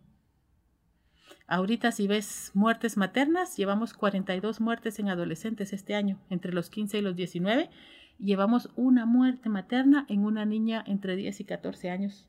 Ahorita 1.47 1.92
si 1.92 2.09
ves 2.09 2.51
muertes 2.55 2.97
maternas, 2.97 3.57
llevamos 3.57 3.95
42 3.95 4.61
muertes 4.61 4.99
en 4.99 5.09
adolescentes 5.09 5.73
este 5.73 5.95
año, 5.95 6.19
entre 6.31 6.53
los 6.53 6.71
15 6.71 6.99
y 6.99 7.03
los 7.03 7.14
19. 7.14 7.71
Llevamos 8.19 8.71
una 8.75 9.07
muerte 9.07 9.49
materna 9.49 10.07
en 10.09 10.25
una 10.25 10.45
niña 10.45 10.83
entre 10.87 11.14
10 11.14 11.40
y 11.40 11.45
14 11.45 11.90
años. 11.90 12.29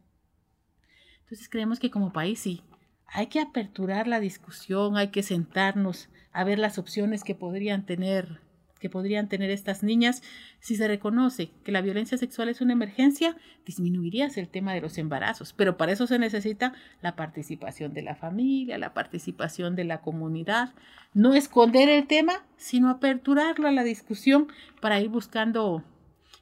Entonces 1.21 1.49
creemos 1.49 1.79
que 1.79 1.89
como 1.89 2.13
país 2.13 2.39
sí, 2.39 2.61
hay 3.07 3.27
que 3.27 3.39
aperturar 3.39 4.07
la 4.07 4.19
discusión, 4.19 4.97
hay 4.97 5.09
que 5.09 5.23
sentarnos 5.23 6.09
a 6.31 6.43
ver 6.43 6.59
las 6.59 6.77
opciones 6.77 7.23
que 7.23 7.35
podrían 7.35 7.85
tener 7.85 8.41
que 8.79 8.89
podrían 8.89 9.27
tener 9.27 9.49
estas 9.49 9.83
niñas. 9.83 10.21
Si 10.59 10.75
se 10.75 10.87
reconoce 10.87 11.51
que 11.63 11.71
la 11.71 11.81
violencia 11.81 12.17
sexual 12.17 12.49
es 12.49 12.61
una 12.61 12.73
emergencia, 12.73 13.35
disminuirías 13.65 14.37
el 14.37 14.49
tema 14.49 14.73
de 14.73 14.81
los 14.81 14.97
embarazos, 14.97 15.53
pero 15.53 15.77
para 15.77 15.91
eso 15.91 16.07
se 16.07 16.19
necesita 16.19 16.73
la 17.01 17.15
participación 17.15 17.93
de 17.93 18.03
la 18.03 18.15
familia, 18.15 18.77
la 18.77 18.93
participación 18.93 19.75
de 19.75 19.85
la 19.85 20.01
comunidad, 20.01 20.73
no 21.13 21.33
esconder 21.33 21.89
el 21.89 22.07
tema, 22.07 22.45
sino 22.57 22.89
aperturarlo 22.89 23.67
a 23.67 23.71
la 23.71 23.83
discusión 23.83 24.47
para 24.79 24.99
ir 24.99 25.09
buscando 25.09 25.83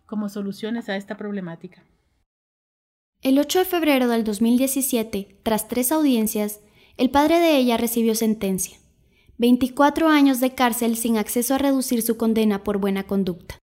como 0.06 0.30
soluciones 0.30 0.90
a 0.90 0.98
esta 0.98 1.18
problemática. 1.18 1.84
El 3.26 3.40
8 3.40 3.58
de 3.58 3.66
febrero 3.66 4.08
del 4.08 4.24
2017, 4.24 5.40
tras 5.42 5.68
tres 5.68 5.92
audiencias, 5.92 6.62
el 6.96 7.10
padre 7.10 7.40
de 7.40 7.58
ella 7.58 7.76
recibió 7.76 8.14
sentencia. 8.14 8.78
24 9.40 10.10
años 10.10 10.40
de 10.40 10.54
cárcel 10.54 10.96
sin 10.96 11.18
acceso 11.18 11.56
a 11.56 11.58
reducir 11.58 12.04
su 12.04 12.18
condena 12.18 12.64
por 12.64 12.78
buena 12.78 13.08
conducta. 13.08 13.58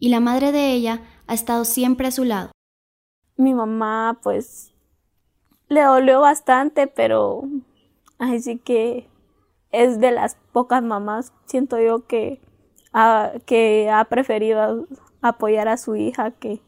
Y 0.00 0.08
la 0.08 0.18
madre 0.18 0.50
de 0.50 0.72
ella 0.72 1.02
ha 1.28 1.34
estado 1.34 1.64
siempre 1.64 2.08
a 2.08 2.10
su 2.10 2.24
lado. 2.24 2.50
Mi 3.36 3.54
mamá, 3.54 4.18
pues, 4.20 4.74
le 5.68 5.82
dolió 5.82 6.22
bastante, 6.22 6.88
pero 6.88 7.44
así 8.18 8.58
que 8.58 9.08
es 9.70 10.00
de 10.00 10.10
las 10.10 10.34
pocas 10.50 10.82
mamás, 10.82 11.32
siento 11.46 11.80
yo, 11.80 12.04
que 12.08 12.40
ha, 12.92 13.34
que 13.46 13.90
ha 13.90 14.04
preferido 14.06 14.88
apoyar 15.22 15.68
a 15.68 15.76
su 15.76 15.94
hija 15.94 16.32
que 16.32 16.60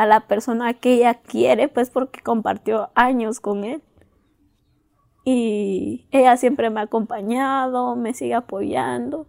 a 0.00 0.06
la 0.06 0.26
persona 0.26 0.72
que 0.74 0.94
ella 0.94 1.14
quiere, 1.14 1.68
pues 1.68 1.90
porque 1.90 2.20
compartió 2.20 2.90
años 2.94 3.40
con 3.40 3.64
él 3.64 3.82
y 5.24 6.06
ella 6.10 6.36
siempre 6.36 6.70
me 6.70 6.80
ha 6.80 6.84
acompañado, 6.84 7.96
me 7.96 8.14
sigue 8.14 8.34
apoyando. 8.34 9.26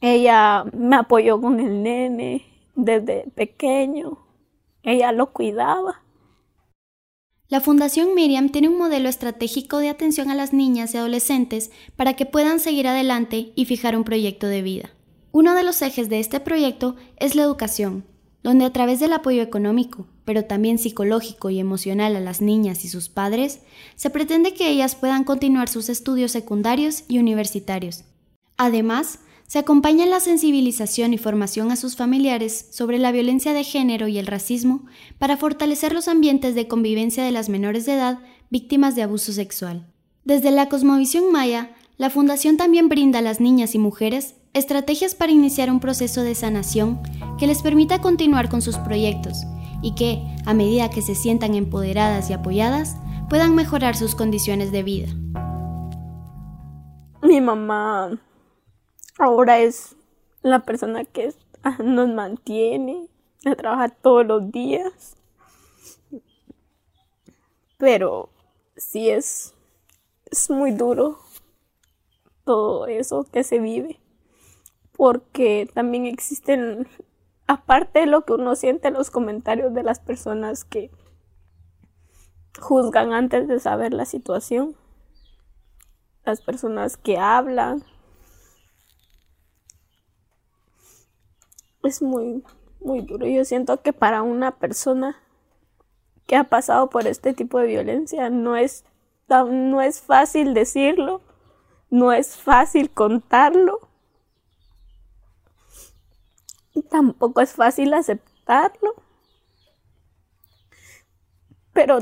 Ella 0.00 0.64
me 0.72 0.96
apoyó 0.96 1.40
con 1.40 1.60
el 1.60 1.82
nene 1.82 2.46
desde 2.74 3.30
pequeño. 3.34 4.18
Ella 4.82 5.12
lo 5.12 5.32
cuidaba. 5.32 6.02
La 7.48 7.60
Fundación 7.60 8.14
Miriam 8.14 8.48
tiene 8.48 8.68
un 8.68 8.78
modelo 8.78 9.08
estratégico 9.08 9.78
de 9.78 9.90
atención 9.90 10.30
a 10.30 10.34
las 10.34 10.52
niñas 10.52 10.94
y 10.94 10.98
adolescentes 10.98 11.70
para 11.94 12.14
que 12.14 12.26
puedan 12.26 12.58
seguir 12.58 12.88
adelante 12.88 13.52
y 13.54 13.66
fijar 13.66 13.96
un 13.96 14.04
proyecto 14.04 14.46
de 14.46 14.62
vida. 14.62 14.90
Uno 15.30 15.54
de 15.54 15.62
los 15.62 15.82
ejes 15.82 16.08
de 16.08 16.20
este 16.20 16.40
proyecto 16.40 16.96
es 17.16 17.34
la 17.34 17.42
educación, 17.42 18.06
donde 18.44 18.66
a 18.66 18.72
través 18.72 19.00
del 19.00 19.14
apoyo 19.14 19.42
económico, 19.42 20.06
pero 20.26 20.44
también 20.44 20.78
psicológico 20.78 21.48
y 21.48 21.58
emocional 21.58 22.14
a 22.14 22.20
las 22.20 22.42
niñas 22.42 22.84
y 22.84 22.88
sus 22.88 23.08
padres, 23.08 23.60
se 23.96 24.10
pretende 24.10 24.52
que 24.52 24.68
ellas 24.68 24.94
puedan 24.94 25.24
continuar 25.24 25.68
sus 25.68 25.88
estudios 25.88 26.30
secundarios 26.30 27.04
y 27.08 27.18
universitarios. 27.18 28.04
Además, 28.58 29.20
se 29.46 29.58
acompaña 29.58 30.04
la 30.04 30.20
sensibilización 30.20 31.14
y 31.14 31.18
formación 31.18 31.70
a 31.70 31.76
sus 31.76 31.96
familiares 31.96 32.68
sobre 32.70 32.98
la 32.98 33.12
violencia 33.12 33.54
de 33.54 33.64
género 33.64 34.08
y 34.08 34.18
el 34.18 34.26
racismo 34.26 34.84
para 35.18 35.38
fortalecer 35.38 35.94
los 35.94 36.06
ambientes 36.06 36.54
de 36.54 36.68
convivencia 36.68 37.24
de 37.24 37.32
las 37.32 37.48
menores 37.48 37.86
de 37.86 37.94
edad 37.94 38.18
víctimas 38.50 38.94
de 38.94 39.02
abuso 39.02 39.32
sexual. 39.32 39.86
Desde 40.24 40.50
la 40.50 40.68
Cosmovisión 40.68 41.32
Maya, 41.32 41.74
la 41.96 42.10
Fundación 42.10 42.56
también 42.58 42.88
brinda 42.88 43.20
a 43.20 43.22
las 43.22 43.40
niñas 43.40 43.74
y 43.74 43.78
mujeres 43.78 44.34
estrategias 44.54 45.16
para 45.16 45.32
iniciar 45.32 45.68
un 45.68 45.80
proceso 45.80 46.22
de 46.22 46.36
sanación 46.36 47.02
que 47.38 47.48
les 47.48 47.60
permita 47.60 48.00
continuar 48.00 48.48
con 48.48 48.62
sus 48.62 48.78
proyectos 48.78 49.42
y 49.82 49.96
que, 49.96 50.22
a 50.46 50.54
medida 50.54 50.90
que 50.90 51.02
se 51.02 51.16
sientan 51.16 51.54
empoderadas 51.54 52.30
y 52.30 52.32
apoyadas, 52.32 52.96
puedan 53.28 53.56
mejorar 53.56 53.96
sus 53.96 54.14
condiciones 54.14 54.70
de 54.70 54.82
vida. 54.84 55.08
Mi 57.20 57.40
mamá 57.40 58.16
ahora 59.18 59.58
es 59.58 59.96
la 60.42 60.60
persona 60.60 61.04
que 61.04 61.34
nos 61.82 62.08
mantiene, 62.08 63.08
a 63.44 63.56
trabajar 63.56 63.90
todos 63.90 64.24
los 64.24 64.52
días. 64.52 65.16
Pero 67.76 68.30
sí 68.76 69.10
es, 69.10 69.52
es 70.30 70.48
muy 70.48 70.70
duro 70.70 71.18
todo 72.44 72.86
eso 72.86 73.26
que 73.30 73.42
se 73.42 73.58
vive 73.58 73.98
porque 75.04 75.68
también 75.74 76.06
existen, 76.06 76.88
aparte 77.46 77.98
de 77.98 78.06
lo 78.06 78.24
que 78.24 78.32
uno 78.32 78.56
siente 78.56 78.88
en 78.88 78.94
los 78.94 79.10
comentarios 79.10 79.74
de 79.74 79.82
las 79.82 80.00
personas 80.00 80.64
que 80.64 80.90
juzgan 82.58 83.12
antes 83.12 83.46
de 83.46 83.60
saber 83.60 83.92
la 83.92 84.06
situación, 84.06 84.74
las 86.24 86.40
personas 86.40 86.96
que 86.96 87.18
hablan, 87.18 87.84
es 91.82 92.00
muy, 92.00 92.42
muy 92.80 93.02
duro. 93.02 93.26
Yo 93.26 93.44
siento 93.44 93.82
que 93.82 93.92
para 93.92 94.22
una 94.22 94.52
persona 94.52 95.18
que 96.26 96.36
ha 96.36 96.44
pasado 96.44 96.88
por 96.88 97.06
este 97.06 97.34
tipo 97.34 97.58
de 97.58 97.66
violencia 97.66 98.30
no 98.30 98.56
es, 98.56 98.86
no 99.28 99.82
es 99.82 100.00
fácil 100.00 100.54
decirlo, 100.54 101.20
no 101.90 102.10
es 102.14 102.38
fácil 102.38 102.90
contarlo 102.90 103.83
tampoco 106.94 107.40
es 107.40 107.54
fácil 107.54 107.92
aceptarlo. 107.92 108.94
Pero 111.72 111.98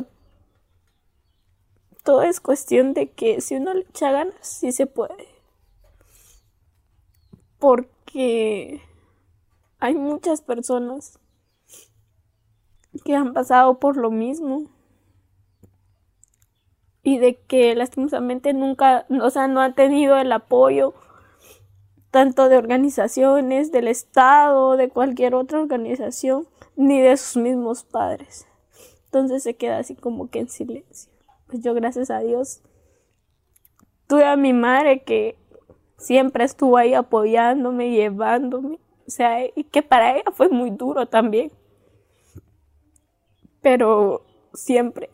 todo 2.05 2.23
es 2.25 2.41
cuestión 2.41 2.93
de 2.93 3.11
que 3.11 3.41
si 3.41 3.57
uno 3.57 3.73
le 3.73 3.87
echa 3.89 4.13
ganas, 4.13 4.35
sí 4.43 4.71
se 4.71 4.87
puede. 4.87 5.29
Porque 7.59 8.83
hay 9.79 9.95
muchas 9.95 10.43
personas 10.43 11.19
que 13.03 13.17
han 13.17 13.33
pasado 13.33 13.79
por 13.79 13.97
lo 13.97 14.11
mismo 14.11 14.71
y 17.03 17.17
de 17.17 17.37
que 17.37 17.75
lastimosamente 17.75 18.53
nunca, 18.53 19.07
o 19.09 19.31
sea, 19.31 19.49
no 19.49 19.63
han 19.63 19.75
tenido 19.75 20.19
el 20.19 20.31
apoyo 20.33 20.93
tanto 22.12 22.48
de 22.48 22.57
organizaciones, 22.57 23.72
del 23.72 23.88
Estado, 23.88 24.77
de 24.77 24.88
cualquier 24.88 25.35
otra 25.35 25.61
organización, 25.61 26.46
ni 26.77 27.01
de 27.01 27.16
sus 27.16 27.42
mismos 27.42 27.83
padres. 27.83 28.46
Entonces 29.07 29.42
se 29.42 29.55
queda 29.55 29.79
así 29.79 29.96
como 29.96 30.31
que 30.31 30.38
en 30.38 30.48
silencio. 30.48 31.11
Pues 31.48 31.62
yo 31.62 31.75
gracias 31.75 32.11
a 32.11 32.20
Dios 32.20 32.62
tuve 34.12 34.27
a 34.27 34.37
mi 34.37 34.53
madre 34.53 35.03
que 35.05 35.38
siempre 35.96 36.44
estuvo 36.44 36.77
ahí 36.77 36.92
apoyándome, 36.92 37.90
llevándome. 37.90 38.79
O 39.07 39.11
sea, 39.11 39.42
y 39.46 39.64
que 39.64 39.83
para 39.83 40.18
ella 40.18 40.31
fue 40.33 40.51
muy 40.51 40.68
duro 40.68 41.07
también. 41.07 41.51
Pero 43.62 44.27
siempre 44.53 45.09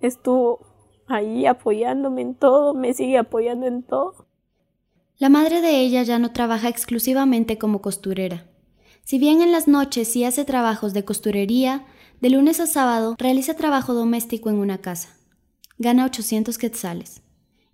estuvo 0.00 0.60
ahí 1.08 1.46
apoyándome 1.46 2.22
en 2.22 2.36
todo, 2.36 2.74
me 2.74 2.94
sigue 2.94 3.18
apoyando 3.18 3.66
en 3.66 3.82
todo. 3.82 4.26
La 5.16 5.28
madre 5.28 5.60
de 5.60 5.80
ella 5.80 6.02
ya 6.02 6.18
no 6.18 6.32
trabaja 6.32 6.68
exclusivamente 6.68 7.56
como 7.56 7.80
costurera. 7.80 8.46
Si 9.04 9.18
bien 9.18 9.42
en 9.42 9.52
las 9.52 9.68
noches 9.68 10.08
sí 10.08 10.24
hace 10.24 10.44
trabajos 10.44 10.92
de 10.92 11.04
costurería, 11.04 11.86
de 12.20 12.30
lunes 12.30 12.58
a 12.58 12.66
sábado 12.66 13.14
realiza 13.18 13.54
trabajo 13.54 13.94
doméstico 13.94 14.50
en 14.50 14.56
una 14.56 14.78
casa. 14.78 15.10
Gana 15.78 16.04
800 16.06 16.58
quetzales. 16.58 17.22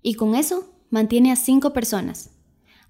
Y 0.03 0.15
con 0.15 0.35
eso 0.35 0.71
mantiene 0.91 1.33
a 1.33 1.37
cinco 1.37 1.73
personas. 1.73 2.31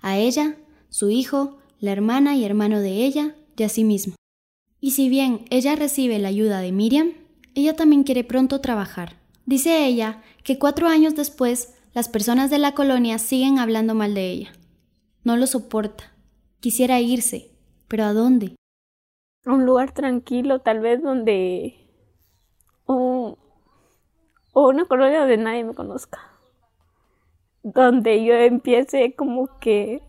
A 0.01 0.19
ella, 0.19 0.57
su 0.89 1.11
hijo, 1.11 1.59
la 1.79 1.93
hermana 1.93 2.35
y 2.35 2.45
hermano 2.45 2.81
de 2.81 3.05
ella 3.05 3.37
y 3.57 3.63
a 3.63 3.69
sí 3.69 3.85
mismo. 3.85 4.15
Y 4.81 4.93
si 4.93 5.09
bien 5.09 5.45
ella 5.51 5.77
recibe 5.77 6.19
la 6.19 6.29
ayuda 6.29 6.61
de 6.61 6.73
Miriam, 6.73 7.13
ella 7.55 7.77
también 7.77 8.03
quiere 8.03 8.25
pronto 8.25 8.61
trabajar. 8.61 9.21
Dice 9.47 9.87
ella 9.87 10.23
que 10.43 10.59
cuatro 10.59 10.89
años 10.89 11.15
después 11.15 11.75
las 11.93 12.09
personas 12.09 12.51
de 12.51 12.59
la 12.59 12.73
colonia 12.73 13.19
siguen 13.19 13.59
hablando 13.59 13.95
mal 13.95 14.15
de 14.15 14.31
ella. 14.31 14.53
No 15.25 15.37
lo 15.37 15.47
soporta. 15.47 16.13
Quisiera 16.61 17.01
irse, 17.01 17.51
pero 17.89 18.05
¿a 18.05 18.13
dónde? 18.13 18.55
A 19.45 19.53
un 19.53 19.67
lugar 19.67 19.93
tranquilo, 19.93 20.61
tal 20.61 20.81
vez 20.81 21.03
donde... 21.03 21.75
o 22.87 23.37
una 24.55 24.85
colonia 24.85 25.21
donde 25.21 25.37
nadie 25.37 25.65
me 25.65 25.75
conozca. 25.75 26.21
Donde 27.63 28.25
yo 28.25 28.35
empiece 28.35 29.15
como 29.17 29.59
que 29.59 30.03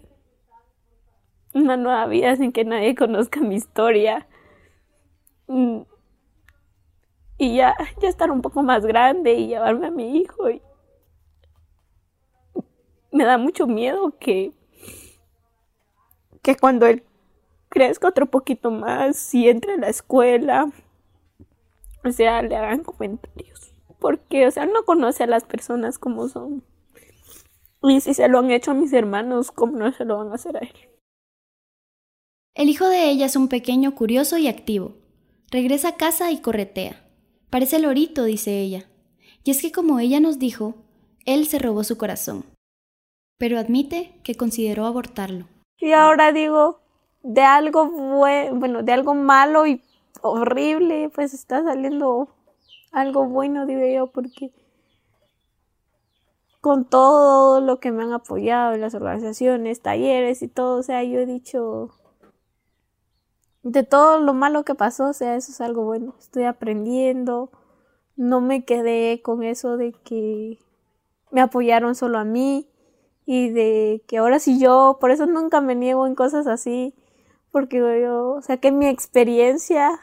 una 1.54 1.78
nueva 1.78 2.06
vida 2.06 2.36
sin 2.36 2.52
que 2.52 2.64
nadie 2.64 2.96
conozca 2.96 3.40
mi 3.40 3.56
historia. 3.56 4.28
Mm. 5.48 5.82
Y 7.38 7.56
ya, 7.56 7.76
ya 8.00 8.08
estar 8.08 8.30
un 8.30 8.42
poco 8.44 8.62
más 8.62 8.86
grande 8.86 9.34
y 9.34 9.48
llevarme 9.48 9.88
a 9.88 9.92
mi 9.92 10.18
hijo 10.18 10.50
y, 10.52 10.62
me 13.12 13.26
da 13.26 13.38
mucho 13.38 13.68
miedo 13.68 14.18
que, 14.20 14.52
que 16.42 16.56
cuando 16.56 16.86
él 16.88 17.04
crezca 17.70 18.10
otro 18.10 18.26
poquito 18.26 18.72
más 18.72 19.34
y 19.34 19.50
entre 19.50 19.74
a 19.74 19.78
la 19.78 19.90
escuela, 19.90 20.72
o 22.04 22.12
sea, 22.12 22.42
le 22.42 22.56
hagan 22.56 22.84
comentarios. 22.84 23.74
Porque, 24.00 24.48
o 24.48 24.52
sea, 24.52 24.66
no 24.66 24.84
conoce 24.84 25.24
a 25.24 25.28
las 25.28 25.44
personas 25.44 26.00
como 26.00 26.28
son. 26.28 26.64
Y 27.84 28.02
si 28.02 28.14
se 28.14 28.28
lo 28.28 28.40
han 28.40 28.52
hecho 28.52 28.72
a 28.72 28.76
mis 28.76 28.94
hermanos, 28.94 29.52
¿cómo 29.52 29.78
no 29.78 29.92
se 29.92 30.06
lo 30.06 30.18
van 30.18 30.32
a 30.32 30.36
hacer 30.36 30.58
a 30.58 30.62
él? 30.62 30.74
El 32.54 32.70
hijo 32.70 32.88
de 32.88 33.10
ella 33.10 33.28
es 33.28 33.36
un 33.36 33.48
pequeño 33.48 33.96
curioso 33.96 34.38
y 34.38 34.48
activo. 34.48 34.98
Regresa 35.52 35.90
a 35.90 35.96
casa 35.96 36.32
y 36.32 36.42
corretea. 36.42 37.08
Parece 37.50 37.80
lorito, 37.80 38.24
dice 38.24 38.60
ella. 38.60 38.90
Y 39.44 39.52
es 39.52 39.62
que 39.62 39.72
como 39.72 40.00
ella 40.00 40.20
nos 40.20 40.38
dijo, 40.40 40.76
él 41.26 41.48
se 41.48 41.60
robó 41.60 41.84
su 41.84 41.98
corazón. 41.98 42.46
Pero 43.42 43.58
admite 43.58 44.14
que 44.24 44.36
consideró 44.36 44.86
abortarlo. 44.86 45.48
Y 45.80 45.94
ahora 45.94 46.32
digo, 46.32 46.80
de 47.24 47.42
algo 47.42 47.90
bueno, 47.90 48.84
de 48.84 48.92
algo 48.92 49.16
malo 49.16 49.66
y 49.66 49.82
horrible, 50.22 51.10
pues 51.10 51.34
está 51.34 51.64
saliendo 51.64 52.30
algo 52.92 53.26
bueno, 53.26 53.66
digo 53.66 53.82
yo, 53.84 54.12
porque 54.12 54.52
con 56.62 56.86
todo 56.86 57.62
lo 57.62 57.80
que 57.80 57.92
me 57.92 58.04
han 58.04 58.14
apoyado, 58.14 58.78
las 58.78 58.94
organizaciones, 58.94 59.82
talleres 59.82 60.44
y 60.44 60.48
todo, 60.48 60.78
o 60.78 60.84
sea, 60.84 61.04
yo 61.04 61.20
he 61.20 61.26
dicho, 61.26 61.90
de 63.64 63.82
todo 63.82 64.20
lo 64.20 64.36
malo 64.36 64.66
que 64.66 64.76
pasó, 64.76 65.10
o 65.10 65.14
sea, 65.14 65.36
eso 65.36 65.52
es 65.52 65.62
algo 65.62 65.84
bueno, 65.84 66.14
estoy 66.20 66.44
aprendiendo, 66.44 67.50
no 68.16 68.40
me 68.40 68.66
quedé 68.66 69.24
con 69.24 69.42
eso 69.42 69.78
de 69.78 69.94
que 69.94 70.60
me 71.32 71.42
apoyaron 71.42 71.96
solo 71.96 72.20
a 72.20 72.24
mí 72.24 72.68
y 73.26 73.50
de 73.50 74.04
que 74.08 74.18
ahora 74.18 74.40
sí 74.40 74.60
yo, 74.60 74.98
por 75.00 75.12
eso 75.12 75.26
nunca 75.26 75.62
me 75.62 75.76
niego 75.76 76.08
en 76.08 76.16
cosas 76.16 76.48
así, 76.48 76.94
porque 77.52 77.78
yo, 77.78 78.32
o 78.32 78.42
sea, 78.42 78.58
que 78.58 78.72
mi 78.72 78.88
experiencia, 78.88 80.00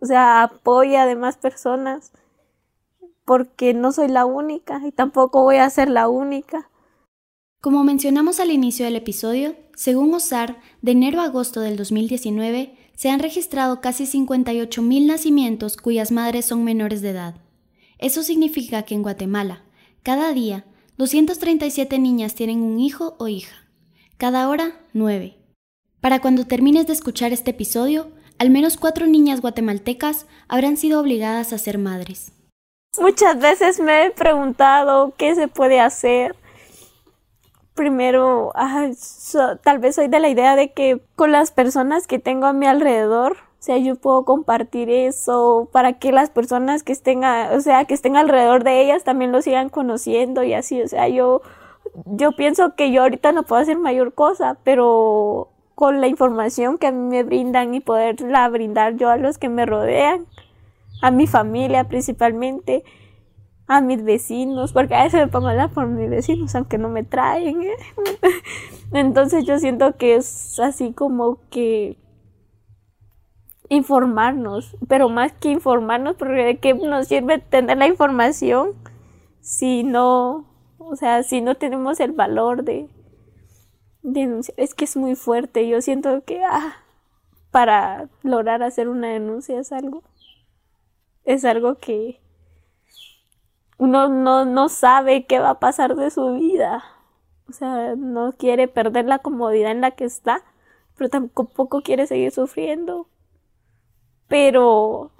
o 0.00 0.06
sea, 0.06 0.42
apoya 0.42 1.02
a 1.02 1.06
demás 1.06 1.36
personas, 1.36 2.12
porque 3.24 3.74
no 3.74 3.92
soy 3.92 4.08
la 4.08 4.24
única 4.24 4.80
y 4.86 4.92
tampoco 4.92 5.42
voy 5.42 5.56
a 5.56 5.70
ser 5.70 5.90
la 5.90 6.08
única. 6.08 6.70
Como 7.60 7.82
mencionamos 7.82 8.38
al 8.38 8.50
inicio 8.50 8.84
del 8.84 8.96
episodio, 8.96 9.56
según 9.74 10.14
OSAR, 10.14 10.60
de 10.82 10.92
enero 10.92 11.20
a 11.20 11.24
agosto 11.24 11.60
del 11.60 11.76
2019 11.76 12.76
se 12.94 13.10
han 13.10 13.20
registrado 13.20 13.80
casi 13.80 14.04
58.000 14.04 15.06
nacimientos 15.06 15.76
cuyas 15.76 16.12
madres 16.12 16.46
son 16.46 16.64
menores 16.64 17.02
de 17.02 17.10
edad. 17.10 17.34
Eso 17.98 18.22
significa 18.22 18.82
que 18.84 18.94
en 18.94 19.02
Guatemala, 19.02 19.64
cada 20.02 20.32
día, 20.32 20.64
237 20.98 21.98
niñas 21.98 22.34
tienen 22.34 22.62
un 22.62 22.80
hijo 22.80 23.16
o 23.18 23.28
hija. 23.28 23.54
Cada 24.16 24.48
hora, 24.48 24.80
9. 24.94 25.36
Para 26.00 26.20
cuando 26.20 26.46
termines 26.46 26.86
de 26.86 26.94
escuchar 26.94 27.32
este 27.34 27.50
episodio, 27.50 28.12
al 28.38 28.48
menos 28.48 28.78
cuatro 28.78 29.06
niñas 29.06 29.42
guatemaltecas 29.42 30.26
habrán 30.48 30.78
sido 30.78 30.98
obligadas 30.98 31.52
a 31.52 31.58
ser 31.58 31.76
madres. 31.76 32.32
Muchas 32.98 33.38
veces 33.38 33.78
me 33.78 34.06
he 34.06 34.10
preguntado 34.10 35.12
qué 35.18 35.34
se 35.34 35.48
puede 35.48 35.80
hacer. 35.80 36.34
Primero, 37.74 38.52
tal 39.62 39.78
vez 39.78 39.96
soy 39.96 40.08
de 40.08 40.18
la 40.18 40.30
idea 40.30 40.56
de 40.56 40.72
que 40.72 41.02
con 41.14 41.30
las 41.30 41.50
personas 41.50 42.06
que 42.06 42.18
tengo 42.18 42.46
a 42.46 42.54
mi 42.54 42.64
alrededor, 42.66 43.36
sea, 43.66 43.78
yo 43.78 43.96
puedo 43.96 44.24
compartir 44.24 44.88
eso 44.90 45.68
para 45.72 45.94
que 45.94 46.12
las 46.12 46.30
personas 46.30 46.84
que 46.84 46.92
estén, 46.92 47.24
o 47.24 47.60
sea, 47.60 47.84
que 47.84 47.94
estén 47.94 48.16
alrededor 48.16 48.62
de 48.62 48.80
ellas 48.80 49.02
también 49.02 49.32
lo 49.32 49.42
sigan 49.42 49.70
conociendo 49.70 50.44
y 50.44 50.54
así, 50.54 50.80
o 50.80 50.86
sea, 50.86 51.08
yo, 51.08 51.42
yo 52.06 52.32
pienso 52.32 52.76
que 52.76 52.92
yo 52.92 53.02
ahorita 53.02 53.32
no 53.32 53.42
puedo 53.42 53.60
hacer 53.60 53.76
mayor 53.76 54.14
cosa, 54.14 54.56
pero 54.62 55.48
con 55.74 56.00
la 56.00 56.06
información 56.06 56.78
que 56.78 56.86
a 56.86 56.92
mí 56.92 57.08
me 57.08 57.24
brindan 57.24 57.74
y 57.74 57.80
poderla 57.80 58.48
brindar 58.48 58.96
yo 58.96 59.10
a 59.10 59.16
los 59.16 59.36
que 59.36 59.48
me 59.48 59.66
rodean, 59.66 60.26
a 61.02 61.10
mi 61.10 61.26
familia 61.26 61.84
principalmente, 61.84 62.84
a 63.66 63.80
mis 63.80 64.04
vecinos, 64.04 64.72
porque 64.72 64.94
a 64.94 65.02
veces 65.02 65.20
me 65.20 65.28
pongo 65.28 65.48
a 65.48 65.50
hablar 65.50 65.70
por 65.70 65.88
mis 65.88 66.08
vecinos, 66.08 66.54
aunque 66.54 66.78
no 66.78 66.88
me 66.88 67.02
traen. 67.02 67.62
¿eh? 67.62 67.76
Entonces 68.92 69.44
yo 69.44 69.58
siento 69.58 69.96
que 69.96 70.14
es 70.14 70.60
así 70.60 70.92
como 70.92 71.38
que 71.50 71.96
informarnos, 73.68 74.76
pero 74.88 75.08
más 75.08 75.32
que 75.32 75.50
informarnos, 75.50 76.16
porque 76.16 76.44
de 76.44 76.58
qué 76.58 76.74
nos 76.74 77.08
sirve 77.08 77.38
tener 77.38 77.78
la 77.78 77.86
información 77.86 78.74
si 79.40 79.82
no, 79.84 80.46
o 80.78 80.96
sea, 80.96 81.22
si 81.22 81.40
no 81.40 81.54
tenemos 81.56 82.00
el 82.00 82.12
valor 82.12 82.64
de, 82.64 82.88
denunciar. 84.06 84.58
Es 84.58 84.74
que 84.74 84.84
es 84.84 84.96
muy 84.96 85.14
fuerte. 85.14 85.68
Yo 85.68 85.82
siento 85.82 86.22
que 86.24 86.42
ah, 86.44 86.76
para 87.50 88.08
lograr 88.22 88.62
hacer 88.62 88.88
una 88.88 89.08
denuncia 89.08 89.58
es 89.60 89.72
algo, 89.72 90.02
es 91.24 91.44
algo 91.44 91.76
que 91.76 92.20
uno 93.78 94.08
no, 94.08 94.44
no 94.44 94.68
sabe 94.68 95.26
qué 95.26 95.38
va 95.38 95.50
a 95.50 95.60
pasar 95.60 95.96
de 95.96 96.10
su 96.10 96.34
vida. 96.34 96.84
O 97.48 97.52
sea, 97.52 97.94
no 97.96 98.32
quiere 98.32 98.68
perder 98.68 99.04
la 99.04 99.18
comodidad 99.18 99.70
en 99.70 99.80
la 99.80 99.92
que 99.92 100.04
está, 100.04 100.42
pero 100.96 101.10
tampoco 101.10 101.82
quiere 101.82 102.06
seguir 102.06 102.32
sufriendo. 102.32 103.08
Pero 104.28 105.10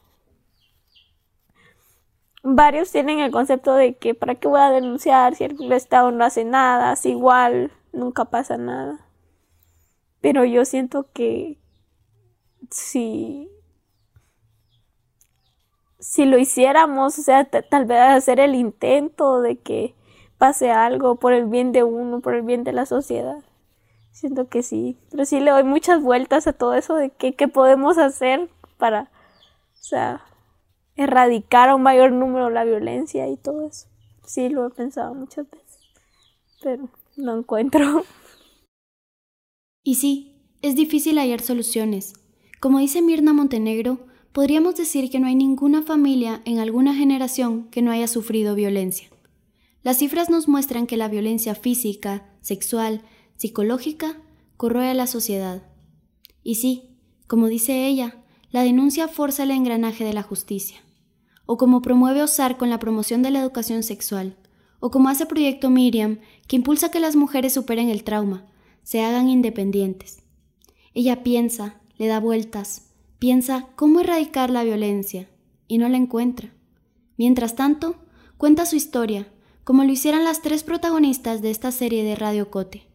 varios 2.42 2.92
tienen 2.92 3.18
el 3.20 3.32
concepto 3.32 3.74
de 3.74 3.96
que 3.96 4.14
para 4.14 4.36
qué 4.36 4.48
voy 4.48 4.60
a 4.60 4.70
denunciar 4.70 5.34
si 5.34 5.44
el 5.44 5.72
Estado 5.72 6.10
no 6.12 6.24
hace 6.24 6.44
nada, 6.44 6.92
es 6.92 7.04
igual, 7.06 7.72
nunca 7.92 8.26
pasa 8.26 8.56
nada. 8.56 9.00
Pero 10.20 10.44
yo 10.44 10.64
siento 10.64 11.06
que 11.12 11.58
si, 12.70 13.48
si 15.98 16.24
lo 16.24 16.38
hiciéramos, 16.38 17.18
o 17.18 17.22
sea, 17.22 17.44
tal 17.44 17.84
vez 17.84 17.98
hacer 18.00 18.40
el 18.40 18.54
intento 18.54 19.40
de 19.40 19.58
que 19.58 19.94
pase 20.38 20.70
algo 20.70 21.16
por 21.16 21.32
el 21.32 21.46
bien 21.46 21.72
de 21.72 21.82
uno, 21.82 22.20
por 22.20 22.34
el 22.34 22.42
bien 22.42 22.64
de 22.64 22.72
la 22.72 22.86
sociedad. 22.86 23.42
Siento 24.12 24.48
que 24.48 24.62
sí, 24.62 24.98
pero 25.10 25.24
sí 25.26 25.40
le 25.40 25.50
doy 25.50 25.64
muchas 25.64 26.00
vueltas 26.00 26.46
a 26.46 26.52
todo 26.52 26.74
eso 26.74 26.94
de 26.94 27.10
qué 27.10 27.48
podemos 27.48 27.98
hacer 27.98 28.48
para, 28.78 29.10
o 29.72 29.82
sea, 29.82 30.24
erradicar 30.96 31.68
a 31.68 31.74
un 31.74 31.82
mayor 31.82 32.12
número 32.12 32.50
la 32.50 32.64
violencia 32.64 33.28
y 33.28 33.36
todo 33.36 33.66
eso. 33.66 33.88
Sí, 34.24 34.48
lo 34.48 34.66
he 34.66 34.70
pensado 34.70 35.14
muchas 35.14 35.48
veces, 35.50 35.78
pero 36.62 36.88
no 37.16 37.38
encuentro. 37.38 38.04
Y 39.82 39.94
sí, 39.94 40.42
es 40.62 40.74
difícil 40.74 41.18
hallar 41.18 41.40
soluciones. 41.40 42.14
Como 42.58 42.80
dice 42.80 43.02
Mirna 43.02 43.32
Montenegro, 43.32 44.06
podríamos 44.32 44.74
decir 44.74 45.10
que 45.10 45.20
no 45.20 45.28
hay 45.28 45.36
ninguna 45.36 45.82
familia 45.82 46.42
en 46.44 46.58
alguna 46.58 46.94
generación 46.94 47.68
que 47.70 47.82
no 47.82 47.92
haya 47.92 48.08
sufrido 48.08 48.54
violencia. 48.54 49.08
Las 49.82 49.98
cifras 49.98 50.30
nos 50.30 50.48
muestran 50.48 50.88
que 50.88 50.96
la 50.96 51.06
violencia 51.06 51.54
física, 51.54 52.28
sexual, 52.40 53.02
psicológica 53.36 54.20
corroe 54.56 54.88
a 54.88 54.94
la 54.94 55.06
sociedad. 55.06 55.62
Y 56.42 56.56
sí, 56.56 56.98
como 57.28 57.46
dice 57.46 57.86
ella, 57.86 58.24
la 58.56 58.62
denuncia 58.62 59.06
forza 59.06 59.42
el 59.42 59.50
engranaje 59.50 60.02
de 60.02 60.14
la 60.14 60.22
justicia. 60.22 60.78
O 61.44 61.58
como 61.58 61.82
promueve 61.82 62.22
OSAR 62.22 62.56
con 62.56 62.70
la 62.70 62.78
promoción 62.78 63.20
de 63.20 63.30
la 63.30 63.40
educación 63.40 63.82
sexual, 63.82 64.34
o 64.80 64.90
como 64.90 65.10
hace 65.10 65.26
Proyecto 65.26 65.68
Miriam, 65.68 66.20
que 66.48 66.56
impulsa 66.56 66.90
que 66.90 66.98
las 66.98 67.16
mujeres 67.16 67.52
superen 67.52 67.90
el 67.90 68.02
trauma, 68.02 68.46
se 68.82 69.02
hagan 69.02 69.28
independientes. 69.28 70.22
Ella 70.94 71.22
piensa, 71.22 71.82
le 71.98 72.06
da 72.06 72.18
vueltas, 72.18 72.94
piensa 73.18 73.68
cómo 73.76 74.00
erradicar 74.00 74.48
la 74.48 74.64
violencia, 74.64 75.28
y 75.68 75.76
no 75.76 75.90
la 75.90 75.98
encuentra. 75.98 76.48
Mientras 77.18 77.56
tanto, 77.56 77.96
cuenta 78.38 78.64
su 78.64 78.76
historia, 78.76 79.28
como 79.64 79.84
lo 79.84 79.92
hicieran 79.92 80.24
las 80.24 80.40
tres 80.40 80.62
protagonistas 80.62 81.42
de 81.42 81.50
esta 81.50 81.72
serie 81.72 82.04
de 82.04 82.14
Radio 82.14 82.50
Cote, 82.50 82.88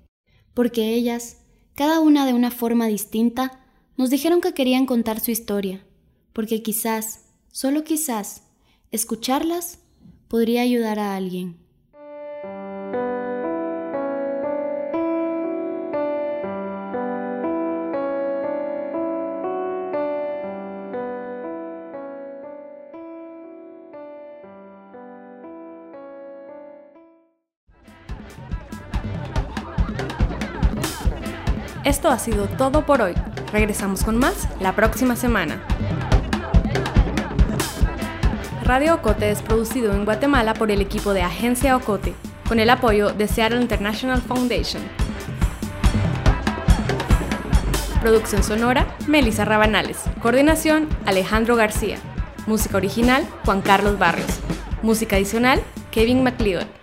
porque 0.55 0.95
ellas, 0.95 1.37
cada 1.75 1.99
una 1.99 2.25
de 2.25 2.33
una 2.33 2.49
forma 2.49 2.87
distinta, 2.87 3.60
nos 3.97 4.09
dijeron 4.09 4.41
que 4.41 4.53
querían 4.53 4.85
contar 4.85 5.19
su 5.19 5.31
historia, 5.31 5.85
porque 6.33 6.61
quizás, 6.63 7.25
solo 7.51 7.83
quizás, 7.83 8.43
escucharlas 8.91 9.79
podría 10.27 10.61
ayudar 10.61 10.99
a 10.99 11.15
alguien. 11.15 11.61
Esto 31.83 32.09
ha 32.09 32.19
sido 32.19 32.47
todo 32.47 32.85
por 32.85 33.01
hoy. 33.01 33.13
Regresamos 33.51 34.03
con 34.03 34.17
más 34.17 34.47
la 34.59 34.75
próxima 34.75 35.15
semana. 35.15 35.61
Radio 38.63 38.95
Ocote 38.95 39.29
es 39.29 39.41
producido 39.41 39.93
en 39.93 40.05
Guatemala 40.05 40.53
por 40.53 40.71
el 40.71 40.81
equipo 40.81 41.13
de 41.13 41.21
Agencia 41.21 41.75
Ocote. 41.75 42.13
con 42.47 42.59
el 42.59 42.69
apoyo 42.69 43.13
de 43.13 43.29
Seattle 43.29 43.61
International 43.61 44.21
Foundation. 44.21 44.83
Producción 48.01 48.43
sonora, 48.43 48.93
Melissa 49.07 49.45
Rabanales. 49.45 49.99
Coordinación, 50.21 50.89
Alejandro 51.05 51.55
García. 51.55 51.97
Música 52.47 52.75
original, 52.75 53.25
Juan 53.45 53.61
Carlos 53.61 53.97
Barrios. 53.97 54.41
Música 54.81 55.15
adicional, 55.15 55.61
Kevin 55.91 56.23
McLeod. 56.23 56.80